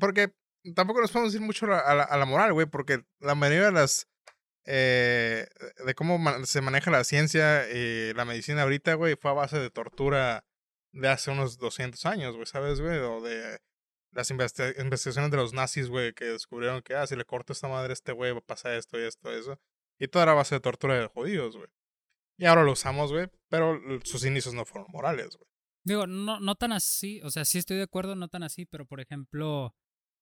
[0.00, 0.34] Porque
[0.74, 3.72] tampoco nos podemos ir mucho a la, a la moral, güey, porque la mayoría de
[3.72, 4.08] las
[4.66, 5.46] eh,
[5.84, 9.70] de cómo se maneja la ciencia y la medicina ahorita, güey, fue a base de
[9.70, 10.44] tortura
[10.92, 12.98] de hace unos 200 años, güey, ¿sabes, güey?
[12.98, 13.60] O de
[14.10, 17.90] las investigaciones de los nazis, güey, que descubrieron que, ah, si le corto esta madre
[17.90, 19.60] a este güey, va a pasar esto y esto y eso.
[19.98, 21.68] Y todo era base de tortura de judíos, güey.
[22.38, 25.48] Y ahora lo usamos, güey, pero sus inicios no fueron morales, güey.
[25.84, 28.86] Digo, no, no tan así, o sea, sí estoy de acuerdo, no tan así, pero
[28.86, 29.74] por ejemplo,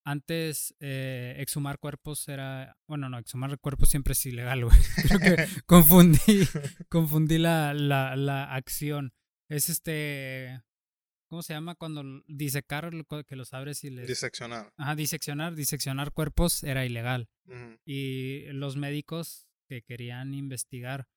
[0.05, 4.79] antes eh, exhumar cuerpos era, bueno, no, exhumar cuerpos siempre es ilegal, güey.
[5.09, 6.47] Creo que confundí,
[6.89, 9.15] confundí la, la, la acción.
[9.49, 10.63] Es este,
[11.29, 11.75] ¿cómo se llama?
[11.75, 12.93] Cuando disecar,
[13.27, 14.07] que los abres y les...
[14.07, 14.73] Diseccionar.
[14.77, 17.29] Ajá, diseccionar, diseccionar cuerpos era ilegal.
[17.85, 21.09] Y los médicos que querían investigar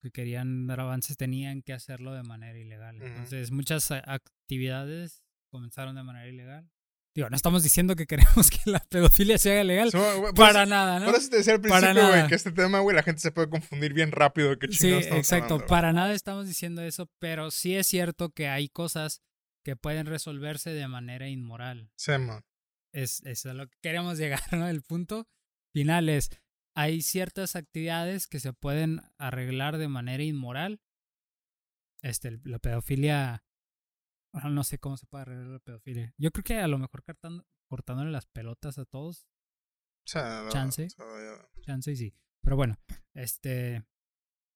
[0.00, 3.00] que querían dar avances tenían que hacerlo de manera ilegal.
[3.00, 6.68] Entonces, muchas actividades comenzaron de manera ilegal.
[7.16, 9.90] Digo, no estamos diciendo que queremos que la pedofilia se haga legal.
[9.90, 11.06] So, para nada, ¿no?
[11.06, 13.32] Por eso te decía al Para principio, güey, que este tema, güey, la gente se
[13.32, 15.54] puede confundir bien rápido de qué Sí, exacto.
[15.54, 15.66] hablando.
[15.66, 19.22] Para nada estamos diciendo eso, pero sí es cierto que hay cosas
[19.64, 21.90] que pueden resolverse de manera inmoral.
[21.96, 22.44] Sí, man.
[22.92, 24.68] Es, es a lo que queremos llegar, ¿no?
[24.68, 25.26] El punto
[25.72, 26.28] final es,
[26.74, 30.82] hay ciertas actividades que se pueden arreglar de manera inmoral.
[32.02, 33.42] Este, la pedofilia,
[34.42, 36.14] ah, no sé cómo se puede arreglar la pedofilia.
[36.18, 39.26] Yo creo que a lo mejor cortando, cortándole las pelotas a todos,
[40.04, 40.88] O sea, no, Chance.
[41.62, 42.14] chance y sí.
[42.42, 42.76] Pero bueno,
[43.14, 43.84] este,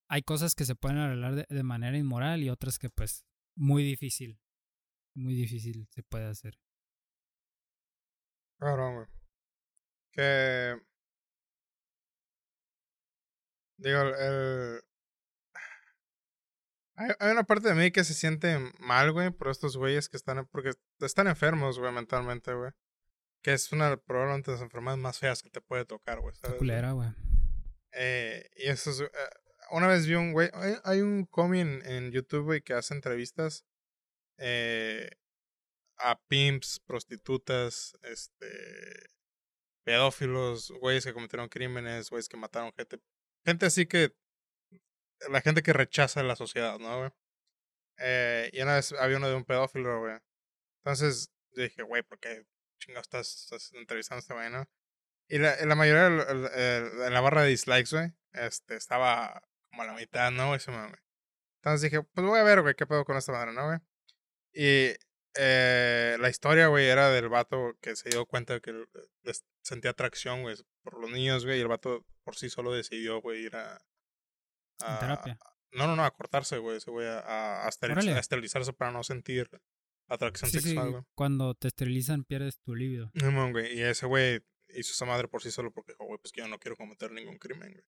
[0.09, 3.25] hay cosas que se pueden arreglar de, de manera inmoral y otras que pues
[3.55, 4.39] muy difícil,
[5.15, 6.57] muy difícil se puede hacer.
[8.59, 9.07] Cabrón, güey.
[10.13, 10.77] Que.
[13.77, 14.81] Digo, el.
[17.01, 20.17] Hay, hay una parte de mí que se siente mal, güey, por estos güeyes que
[20.17, 20.45] están.
[20.47, 22.71] Porque están enfermos, güey, mentalmente, güey.
[23.41, 26.35] Que es una probablemente de las enfermedades más feas que te puede tocar, güey.
[26.35, 27.09] ¿sabes, culera, güey.
[27.93, 29.09] Eh, y eso es, eh,
[29.71, 32.93] una vez vi un güey, hay, hay un comi en, en YouTube, güey, que hace
[32.93, 33.65] entrevistas
[34.37, 35.09] eh,
[35.97, 38.47] a pimps, prostitutas, este,
[39.83, 42.99] pedófilos, güeyes que cometieron crímenes, güeyes que mataron gente,
[43.45, 44.15] gente así que,
[45.29, 47.11] la gente que rechaza la sociedad, ¿no, güey?
[47.97, 50.17] Eh, y una vez había uno de un pedófilo, güey.
[50.83, 52.45] Entonces yo dije, güey, ¿por qué
[52.79, 54.67] chingados estás, estás entrevistando a este güey, no?
[55.27, 59.93] Y la, la mayoría en la barra de dislikes, güey, este, estaba como a la
[59.93, 60.57] mitad, ¿no?
[60.67, 60.97] Mame.
[61.59, 63.79] Entonces dije, pues voy a ver, güey, qué pedo con esta madre, ¿no, güey?
[64.53, 64.95] Y
[65.35, 68.73] eh, la historia, güey, era del vato que se dio cuenta de que
[69.23, 73.21] les sentía atracción, güey, por los niños, güey, y el vato por sí solo decidió,
[73.21, 73.79] güey, ir a...
[74.83, 75.39] En a- terapia.
[75.73, 79.03] No, no, no, a cortarse, güey, ese güey, a, a, esteril- a esterilizarse para no
[79.03, 79.49] sentir
[80.07, 81.03] atracción Sí, sí, sexual, güey.
[81.15, 83.09] cuando te esterilizan pierdes tu libido.
[83.13, 83.77] No, man, güey.
[83.77, 84.41] Y ese güey
[84.73, 87.11] hizo esa madre por sí solo porque dijo, güey, pues que yo no quiero cometer
[87.11, 87.85] ningún crimen, güey.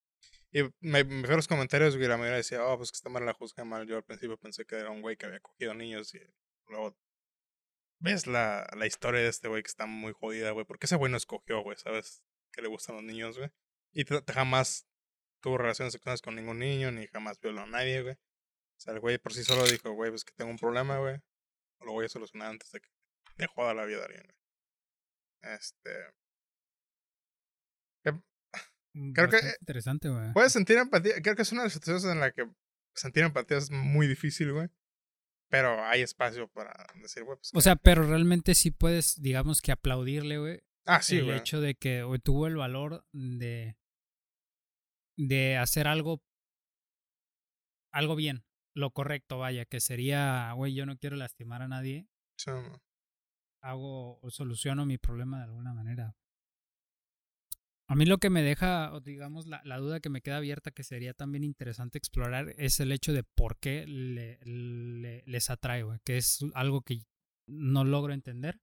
[0.52, 3.10] Y me, me fui a los comentarios, güey, la mayoría decía, oh, pues que está
[3.10, 3.86] mal la juzga mal.
[3.86, 6.20] Yo al principio pensé que era un güey que había cogido niños y
[6.70, 6.98] luego
[8.00, 10.66] ves la, la historia de este güey que está muy jodida, güey.
[10.66, 12.24] Porque ese güey no escogió, güey, ¿sabes?
[12.52, 13.50] Que le gustan los niños, güey.
[13.92, 14.88] Y t- jamás
[15.44, 18.14] tuvo relaciones sexuales con ningún niño, ni jamás violó a nadie, güey.
[18.16, 21.18] O sea, el güey por sí solo dijo, güey, pues que tengo un problema, güey.
[21.82, 22.90] Lo voy a solucionar antes de que
[23.38, 25.56] me joda la vida de alguien, güey.
[25.56, 25.92] Este.
[29.14, 30.34] Creo que, Bastante interesante, güey.
[30.34, 31.22] Puedes sentir empatía.
[31.22, 32.50] Creo que es una de las situaciones en la que
[32.96, 34.70] sentir empatía es muy difícil, güey.
[35.50, 37.52] Pero hay espacio para decir, güey, pues.
[37.54, 41.38] O sea, pero realmente sí puedes, digamos que aplaudirle, güey, ah, sí, el güey.
[41.38, 43.76] hecho de que güey, tuvo el valor de
[45.18, 46.22] de hacer algo
[47.92, 48.44] algo bien,
[48.76, 52.08] lo correcto, vaya, que sería, güey, yo no quiero lastimar a nadie,
[52.38, 52.52] Sí,
[53.62, 56.16] hago o soluciono mi problema de alguna manera.
[57.88, 60.72] A mí lo que me deja, o digamos, la, la duda que me queda abierta,
[60.72, 65.84] que sería también interesante explorar, es el hecho de por qué le- le- les atrae,
[65.84, 67.02] güey, que es algo que
[67.48, 68.62] no logro entender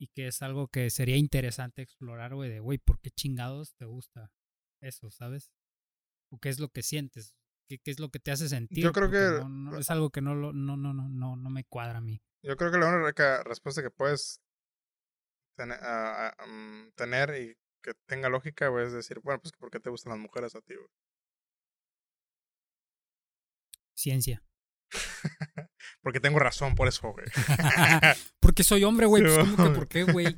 [0.00, 3.84] y que es algo que sería interesante explorar, güey, de, güey, ¿por qué chingados te
[3.84, 4.32] gusta
[4.82, 5.52] eso, sabes?
[6.30, 7.34] ¿O qué es lo que sientes?
[7.68, 8.82] ¿Qué, qué es lo que te hace sentir?
[8.84, 11.50] Yo creo que- no- no- es algo que no, lo- no, no, no, no, no
[11.50, 12.22] me cuadra a mí.
[12.42, 14.40] Yo creo que la única respuesta que puedes
[15.56, 15.78] tener,
[16.48, 20.18] mm, tener y que tenga lógica, es decir, bueno, pues, ¿por qué te gustan las
[20.20, 20.88] mujeres a ti, güey?
[23.94, 24.42] Ciencia.
[26.02, 27.26] Porque tengo razón por eso, güey.
[28.40, 29.22] Porque soy hombre, güey.
[29.22, 30.36] Sí, Pues, ¿cómo que por qué, güey?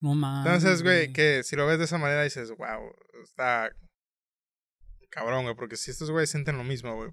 [0.00, 0.46] No mames.
[0.46, 3.70] Entonces, güey, que si lo ves de esa manera dices, wow, está
[5.08, 7.12] cabrón, güey, porque si estos güeyes sienten lo mismo, güey,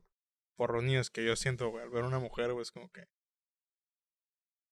[0.55, 3.05] por los niños que yo siento, güey, al ver una mujer, güey, es como que,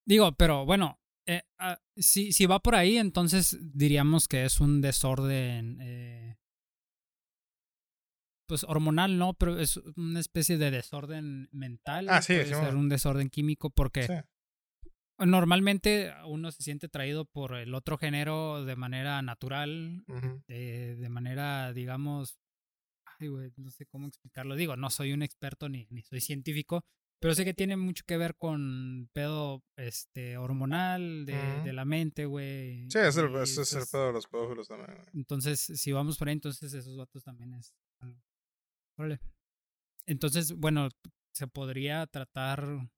[0.04, 4.80] Digo, pero bueno, eh, ah, si, si va por ahí, entonces diríamos que es un
[4.80, 5.78] desorden.
[5.80, 6.36] eh,
[8.48, 12.08] pues hormonal, no, pero es una especie de desorden mental.
[12.10, 12.78] Ah, sí, puede sí, ser bueno.
[12.80, 14.12] un desorden químico porque sí.
[15.24, 20.04] normalmente uno se siente atraído por el otro género de manera natural,
[20.48, 22.36] de, de manera, digamos,
[23.22, 24.56] ay, güey, no sé cómo explicarlo.
[24.56, 26.84] Digo, no soy un experto ni, ni soy científico,
[27.20, 32.90] Pero sé que tiene mucho que ver con pedo este hormonal de, la mente, güey.
[32.90, 35.08] Sí, es el, y es el pedo de los pedófilos también, güey.
[35.14, 37.74] Entonces, si vamos por ahí, entonces esos vatos también es.
[40.06, 40.88] Entonces, bueno,
[41.32, 42.90] se podría tratar.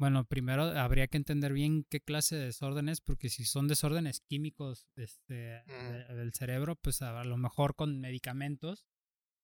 [0.00, 4.88] Bueno, primero habría que entender bien qué clase de desórdenes, porque si son desórdenes químicos
[4.96, 5.62] este,
[6.08, 8.86] del cerebro, pues a lo mejor con medicamentos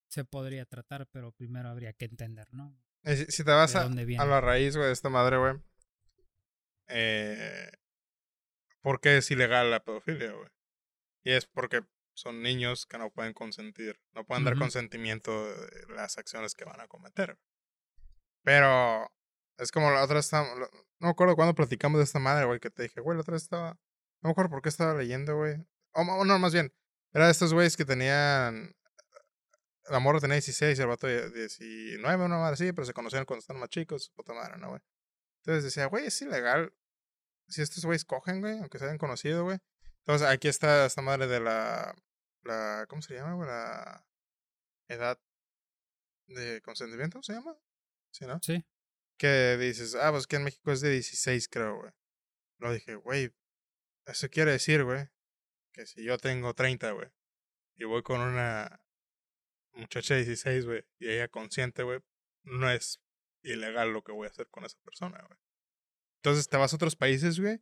[0.08, 2.74] se podría tratar, pero primero habría que entender, ¿no?
[3.04, 5.56] Y Si, si te vas ¿De a, la raíz, güey, de esta madre, güey.
[6.88, 7.70] Eh,
[8.80, 10.48] ¿Por qué es ilegal la pedofilia, güey?
[11.22, 11.82] Y es porque
[12.14, 16.80] son niños que no pueden consentir, no pueden dar consentimiento de las acciones que van
[16.80, 17.38] a cometer.
[18.42, 19.12] Pero
[19.58, 20.68] es como la otra estaba- no
[21.00, 23.70] me acuerdo cuándo platicamos de esta madre, güey, que te dije, güey, la otra estaba,
[24.22, 25.56] no me acuerdo por qué estaba leyendo, güey.
[25.92, 26.72] O no, más bien,
[27.12, 28.74] era de estos güeyes que tenían,
[29.88, 33.24] la morra tenía 16 y el vato de- 19, una madre así, pero se conocieron
[33.24, 34.80] cuando estaban más chicos, puta madre, ¿no, güey?
[35.42, 36.74] Entonces decía, güey, es ilegal
[37.48, 39.58] si estos güeyes cogen, güey, aunque se hayan conocido, güey.
[40.00, 41.94] Entonces aquí está esta madre de la,
[42.42, 43.48] la ¿cómo se llama, güey?
[43.48, 44.04] La
[44.88, 45.20] edad
[46.26, 47.56] de consentimiento, ¿se llama?
[48.10, 48.40] Sí, ¿no?
[48.42, 48.64] Sí.
[49.18, 51.92] Que dices, ah, pues que en México es de 16, creo, güey.
[52.58, 53.32] Lo dije, güey,
[54.06, 55.08] eso quiere decir, güey,
[55.72, 57.08] que si yo tengo 30, güey,
[57.76, 58.80] y voy con una
[59.72, 62.00] muchacha de 16, güey, y ella consciente, güey,
[62.44, 63.00] no es
[63.42, 65.38] ilegal lo que voy a hacer con esa persona, güey.
[66.22, 67.60] Entonces te vas a otros países, güey,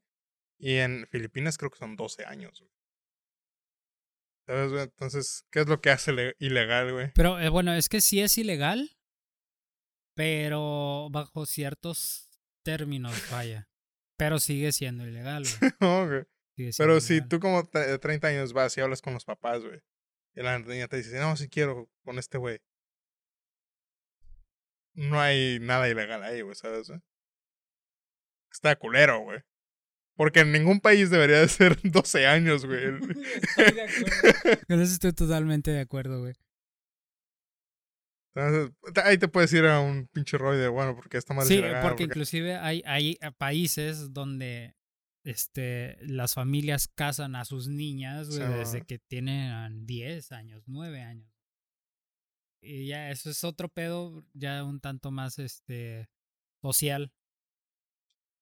[0.59, 2.73] y en Filipinas creo que son 12 años, güey.
[4.47, 4.83] ¿Sabes, güey?
[4.85, 7.13] Entonces, ¿qué es lo que hace le- ilegal, güey?
[7.15, 8.97] Pero eh, bueno, es que sí es ilegal,
[10.15, 12.29] pero bajo ciertos
[12.63, 13.69] términos, vaya.
[14.17, 15.73] Pero sigue siendo ilegal, güey.
[15.81, 16.25] No, güey.
[16.57, 19.63] Sigue siendo Pero si tú como de 30 años vas y hablas con los papás,
[19.63, 19.81] güey,
[20.35, 22.61] y la niña te dice, no, si quiero con este güey.
[24.95, 26.89] No hay nada ilegal ahí, güey, ¿sabes?
[26.89, 27.01] güey?
[28.53, 29.41] Está culero, güey.
[30.17, 32.85] Porque en ningún país debería de ser 12 años, güey.
[33.43, 34.67] Estoy de acuerdo.
[34.69, 36.35] Con eso estoy totalmente de acuerdo, güey.
[38.35, 41.63] Entonces, ahí te puedes ir a un pinche rollo de, bueno, porque esta madre Sí,
[41.83, 44.75] porque inclusive hay, hay eh, países donde
[45.25, 51.01] este, las familias casan a sus niñas güey, Sí, desde que tienen 10 años, 9
[51.01, 51.33] años.
[52.61, 56.09] Y ya eso es otro pedo ya un tanto más este
[56.61, 57.13] social.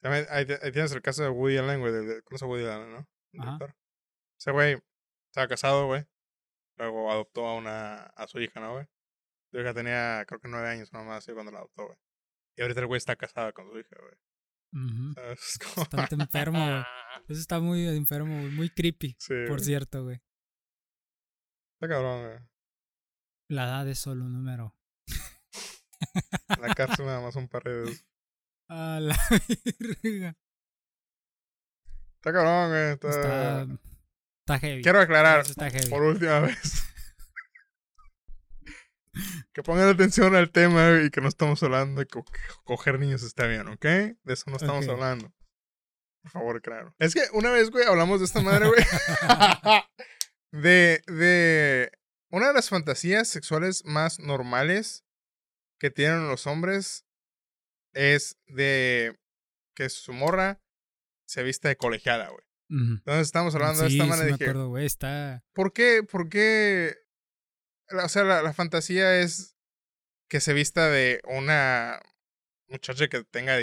[0.01, 1.93] También ahí, tienes el caso de Woody Allen, güey.
[2.23, 3.09] ¿Conoces a Woody Allen, no?
[4.39, 4.79] Ese güey
[5.29, 6.05] estaba casado, güey.
[6.77, 8.87] Luego adoptó a una a su hija, ¿no, güey?
[9.53, 11.99] Su hija tenía, creo que nueve años nomás, así cuando la adoptó, güey.
[12.57, 15.15] Y ahorita el güey está casado con su hija, güey.
[15.15, 15.39] ¿Sabes?
[15.49, 16.83] Es como- Bastante enfermo, güey.
[17.29, 19.65] Eso está muy enfermo, güey, muy creepy, Sí, por güey.
[19.65, 20.23] cierto, güey.
[21.77, 22.39] Está cabrón, güey.
[23.51, 24.75] La edad es solo un número.
[26.61, 28.05] La cárcel nada más un par de dedos.
[28.69, 29.17] A la
[30.03, 30.37] verga.
[32.17, 32.93] Está cabrón, güey.
[32.93, 33.09] Está...
[33.63, 33.79] Está,
[34.47, 34.83] está heavy.
[34.83, 35.91] Quiero aclarar, Eso está heavy.
[35.91, 36.92] por última vez.
[39.53, 43.23] Que pongan atención al tema y que no estamos hablando de co- que coger niños
[43.23, 43.83] está bien, ¿ok?
[43.85, 45.33] De eso no estamos hablando.
[46.23, 46.95] Por favor, claro.
[46.99, 48.83] Es que una vez, güey, hablamos de esta madre, güey.
[50.53, 51.93] de, de
[52.31, 55.05] una de las fantasías sexuales más normales
[55.79, 57.05] que tienen los hombres
[57.93, 59.19] es de
[59.75, 60.61] que su morra
[61.27, 62.45] se vista de colegiala, güey.
[62.71, 64.87] Entonces estamos hablando de Sí, esta sí manera me dije, acuerdo, güey.
[64.87, 65.45] Está.
[65.53, 66.97] ¿por qué, por qué,
[67.93, 69.57] o sea, la, la fantasía es
[70.29, 72.01] que se vista de una
[72.69, 73.59] muchacha que tenga,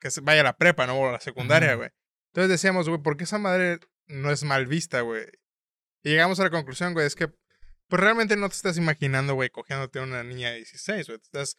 [0.00, 0.98] que se vaya a la prepa, ¿no?
[0.98, 1.90] O a la secundaria, güey.
[2.32, 5.26] Entonces decíamos, güey, ¿por qué esa madre no es mal vista, güey?
[6.02, 9.50] Y llegamos a la conclusión, güey, es que, pues realmente no te estás imaginando, güey,
[9.50, 11.18] cogiéndote a una niña de 16, güey.
[11.22, 11.58] Estás,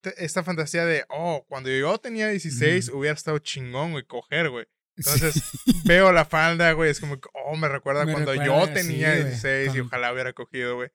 [0.00, 4.66] te- esta fantasía de, oh, cuando yo tenía 16 hubiera estado chingón, güey, coger, güey.
[4.96, 5.42] Entonces,
[5.84, 9.20] veo la falda, güey, es como, que, oh, me recuerda Me cuando yo tenía sí,
[9.20, 10.90] güey, 16 y ojalá hubiera cogido, güey.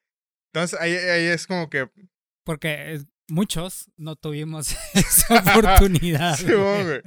[0.53, 1.89] Entonces, ahí, ahí es como que,
[2.43, 2.99] Porque
[3.29, 6.35] muchos no tuvimos esa oportunidad.
[6.35, 7.01] sí, güey.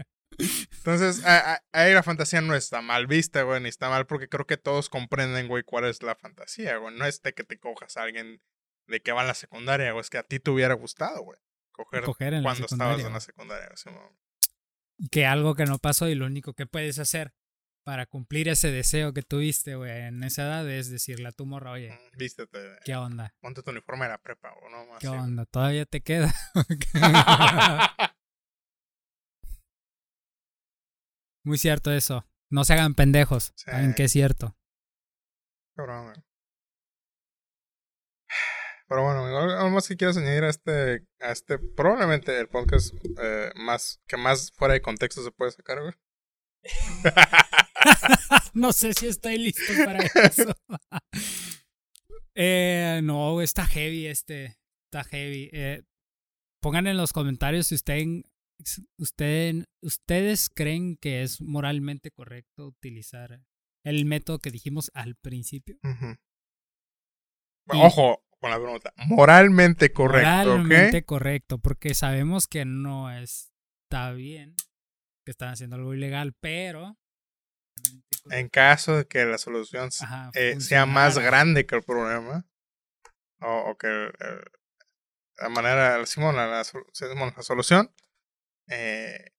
[0.79, 4.29] Entonces, a- a- ahí la fantasía no está mal vista, güey, ni está mal porque
[4.29, 6.97] creo que todos comprenden, güey, cuál es la fantasía, güey.
[6.97, 8.41] No es de que te cojas a alguien
[8.89, 11.39] de que va a la secundaria, güey, es que a ti te hubiera gustado, güey.
[11.73, 13.69] Coger, Coger cuando estabas en la secundaria.
[13.85, 13.97] güey.
[15.11, 17.33] Que algo que no pasó y lo único que puedes hacer
[17.85, 21.73] para cumplir ese deseo que tuviste, güey, en esa edad es decirle a tu morra,
[21.73, 23.35] oye, Mm, Vístete, ¿qué onda?
[23.41, 25.01] ponte tu uniforme de la prepa, o no más.
[25.01, 25.45] ¿Qué así, onda?
[25.45, 26.33] ¿Todavía te queda?
[31.45, 32.25] Muy cierto eso.
[32.51, 33.53] No se hagan pendejos.
[33.57, 33.71] Sí.
[33.71, 34.57] Saben que es cierto.
[35.77, 36.17] Cabrón, güey.
[38.95, 43.51] Pero bueno, algo más que quieras añadir a este, a este, probablemente el podcast eh,
[43.57, 45.95] más, que más fuera de contexto se puede sacar, güey.
[48.55, 50.55] no sé si estoy listo para eso.
[52.37, 54.59] eh, no, está heavy este.
[54.85, 55.51] Está heavy.
[55.53, 55.83] Eh,
[56.63, 58.23] pongan en los comentarios si ustedes,
[58.97, 63.43] usted, ustedes creen que es moralmente correcto utilizar
[63.85, 65.81] el método que dijimos al principio.
[67.67, 68.93] Ojo con la pregunta.
[69.07, 70.29] Moralmente correcto.
[70.29, 74.55] Moralmente correcto, porque sabemos que no está bien,
[75.25, 76.99] que están haciendo algo ilegal, pero...
[78.31, 79.89] En caso de que la solución
[80.35, 82.47] eh, sea más grande que el problema,
[83.41, 84.11] o, que
[85.39, 86.65] la manera, decimos la, la,
[87.43, 87.95] solución
[88.69, 89.31] eh,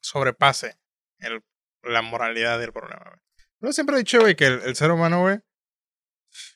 [0.00, 0.78] sobrepase
[1.18, 1.44] el,
[1.82, 3.22] la moralidad del problema.
[3.60, 5.40] Yo siempre he dicho, güey, que el, ser humano, güey,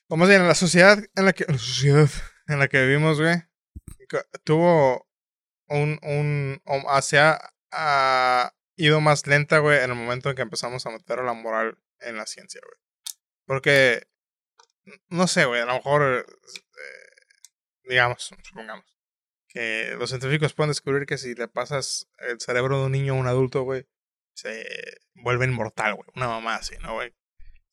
[0.08, 2.08] como en la sociedad en la que, la sociedad
[2.48, 3.36] en la que vivimos, güey,
[4.44, 5.08] tuvo
[5.68, 7.38] un, un, hacia,
[7.70, 11.78] ha ido más lenta, güey, en el momento en que empezamos a meter la moral
[12.00, 12.78] en la ciencia, güey.
[13.46, 14.06] Porque,
[15.08, 16.24] no sé, güey, a lo mejor, eh,
[17.84, 18.84] digamos, supongamos,
[19.48, 23.16] que los científicos pueden descubrir que si le pasas el cerebro de un niño a
[23.16, 23.86] un adulto, güey,
[24.34, 24.66] se
[25.14, 26.08] vuelve inmortal, güey.
[26.14, 27.14] Una mamá así, ¿no, güey?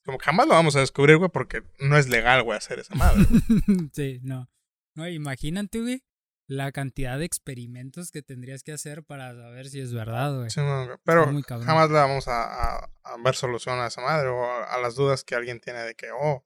[0.04, 2.96] Como que jamás lo vamos a descubrir, güey, porque no es legal, güey, hacer esa
[2.96, 3.24] madre.
[3.94, 4.50] sí, no.
[4.96, 6.04] No, imagínate, güey,
[6.48, 10.50] la cantidad de experimentos que tendrías que hacer para saber si es verdad, güey.
[10.50, 10.60] Sí,
[11.04, 11.26] pero
[11.64, 15.36] jamás le vamos a, a, ver solución a esa madre o a, las dudas que
[15.36, 16.46] alguien tiene de que, oh,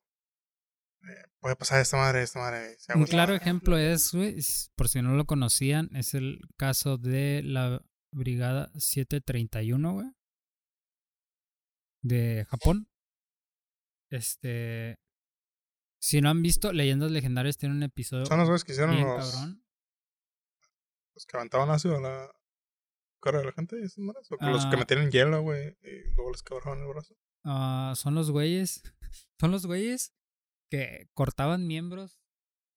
[1.10, 2.76] eh, puede pasar esta madre, esta madre.
[2.96, 4.38] Un claro ejemplo es, güey,
[4.76, 7.82] por si no lo conocían, es el caso de la
[8.12, 10.08] Brigada 731, güey.
[12.04, 12.88] De Japón.
[14.16, 14.98] Este.
[16.00, 18.26] Si no han visto, Leyendas Legendarias tiene un episodio.
[18.26, 19.32] Son los güeyes que hicieron los.
[19.32, 19.64] Cabrón.
[21.16, 22.32] Los que aventaban ácido a la
[23.22, 23.78] cara de la gente.
[23.78, 24.80] ¿y o los que ah.
[24.80, 25.78] metían hielo, güey.
[25.82, 27.16] Y luego les quebraban el brazo.
[27.44, 28.84] Ah, son los güeyes.
[29.40, 30.14] Son los güeyes
[30.70, 32.22] que cortaban miembros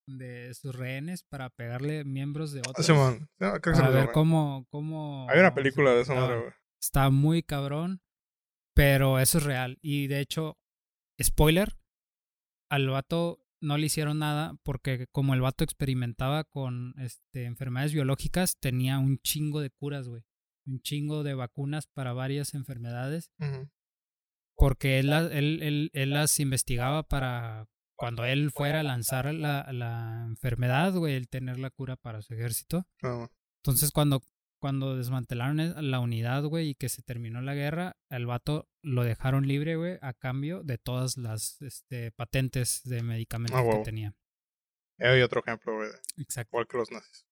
[0.07, 2.85] de sus rehenes para pegarle miembros de otros.
[2.85, 3.31] Simón.
[3.39, 5.29] para ver cómo, cómo...
[5.31, 6.53] Hay una película de esa madre, güey.
[6.81, 8.03] Está muy cabrón,
[8.75, 9.79] pero eso es real.
[9.83, 10.59] Y de hecho,
[11.23, 11.77] spoiler,
[12.71, 18.59] al vato no le hicieron nada porque como el vato experimentaba con este, enfermedades biológicas,
[18.59, 20.23] tenía un chingo de curas, güey.
[20.67, 23.33] Un chingo de vacunas para varias enfermedades.
[24.55, 30.25] Porque él, él, él, él, las investigaba para cuando él fuera a lanzar la, la
[30.27, 32.87] enfermedad, güey, el tener la cura para su ejército.
[33.03, 33.29] Ah,
[33.63, 34.21] Entonces, cuando,
[34.59, 39.05] cuando desmantelaron e, la unidad, güey, y que se terminó la guerra, el vato lo
[39.05, 44.15] dejaron libre, güey, a cambio de todas las este, patentes de medicamentos ah, que tenía.
[44.99, 45.91] Hay otro ejemplo, güey.
[46.17, 46.51] Exacto.
[46.53, 47.27] Igual que los nazis.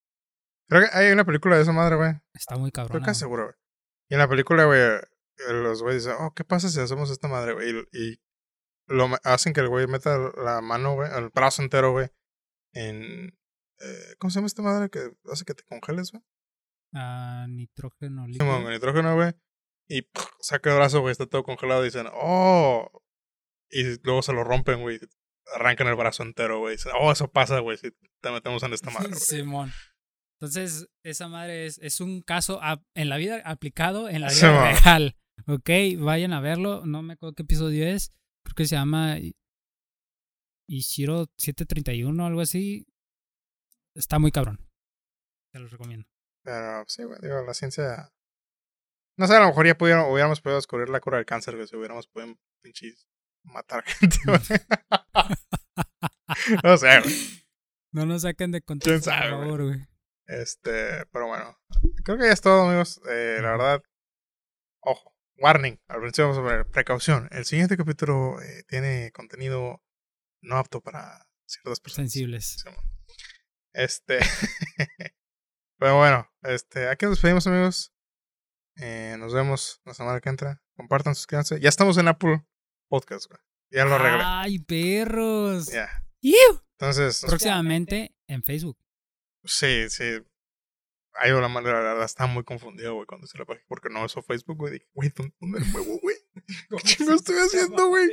[0.69, 2.13] Creo que hay una película de esa madre, güey.
[2.35, 2.99] Está muy cabrón.
[2.99, 3.55] Creo que seguro, güey.
[4.09, 4.81] Y en la película, güey,
[5.49, 7.75] los güeyes dicen, oh, ¿qué pasa si hacemos esta madre, güey?
[7.93, 8.21] y
[8.89, 12.09] lo hacen que el güey meta la mano, güey, el brazo entero, güey,
[12.73, 13.37] en...
[13.79, 16.23] Eh, ¿Cómo se llama esta madre que hace que te congeles, güey?
[16.95, 18.59] Ah, nitrógeno líquido.
[18.59, 19.33] Sí, nitrógeno, güey.
[19.89, 20.09] Y
[20.41, 22.91] saca el brazo, güey, está todo congelado y dicen, oh.
[23.71, 24.99] Y luego se lo rompen, güey.
[25.55, 26.77] Arrancan el brazo entero, güey.
[26.77, 29.15] Dicen, oh, eso pasa, güey, si te metemos en esta madre.
[29.15, 29.73] Simón.
[30.39, 32.61] Entonces, esa madre es, es un caso
[32.95, 35.17] en la vida aplicado en la vida real.
[35.47, 36.85] Ok, vayan a verlo.
[36.85, 38.13] No me acuerdo qué episodio es
[38.47, 39.19] creo que se llama
[40.69, 42.87] Ishiro 731 o algo así.
[43.95, 44.61] Está muy cabrón.
[45.53, 46.07] Te lo recomiendo.
[46.47, 48.13] Pero sí, digo, la ciencia.
[49.19, 51.67] No sé, a lo mejor ya pudiéramos, hubiéramos podido descubrir la cura del cáncer, que
[51.67, 53.09] si hubiéramos podido pinches
[53.43, 54.17] matar gente,
[56.63, 57.15] no sé, güey.
[57.93, 59.89] No nos saquen de contexto, por favor, güey.
[60.27, 61.59] Este, pero bueno.
[62.05, 63.01] Creo que ya es todo, amigos.
[63.09, 63.83] Eh, la verdad,
[64.81, 67.29] ojo warning, al principio vamos a ver, precaución.
[67.33, 69.83] El siguiente capítulo eh, tiene contenido
[70.43, 72.13] no apto para ciertas personas.
[72.13, 72.65] Sensibles.
[73.73, 74.21] Este.
[75.79, 77.93] Pero bueno, este, aquí nos despedimos, amigos.
[78.77, 80.63] Eh, nos vemos la semana que entra.
[80.75, 81.61] Compartan, suscríbanse.
[81.61, 82.47] Ya estamos en Apple
[82.89, 83.41] Podcast, güey.
[83.71, 84.23] Ya lo arreglé.
[84.25, 85.67] ¡Ay, perros!
[85.67, 86.03] Ya.
[86.79, 87.25] Entonces.
[87.27, 88.79] Próximamente en Facebook.
[89.45, 90.23] Sí, sí.
[91.15, 94.05] Ay, la, la, la verdad estaba muy confundido, güey, cuando se la página, porque no
[94.05, 94.75] usó Facebook, güey.
[94.75, 96.17] Dije, güey, ¿dónde, me muevo, güey?
[96.71, 98.11] ¿Qué chingo estoy haciendo, güey?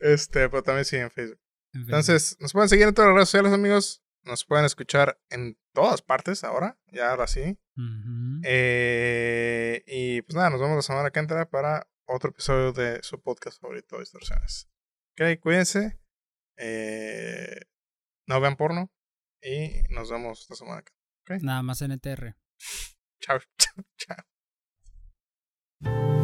[0.00, 1.40] Este, pero también sí en Facebook.
[1.74, 4.02] Entonces, nos pueden seguir en todas las redes sociales, amigos.
[4.22, 7.58] Nos pueden escuchar en todas partes ahora, ya ahora sí.
[8.44, 13.20] Eh, y pues nada, nos vemos la semana que entra para otro episodio de su
[13.20, 14.70] podcast favorito, Distorsiones.
[15.12, 16.00] Ok, cuídense.
[16.56, 17.60] Eh,
[18.26, 18.90] no vean porno.
[19.42, 20.94] Y nos vemos esta semana que
[21.34, 21.46] entra.
[21.46, 22.34] Nada más en ETR.
[23.20, 23.84] chao, chao,
[25.82, 26.15] chao.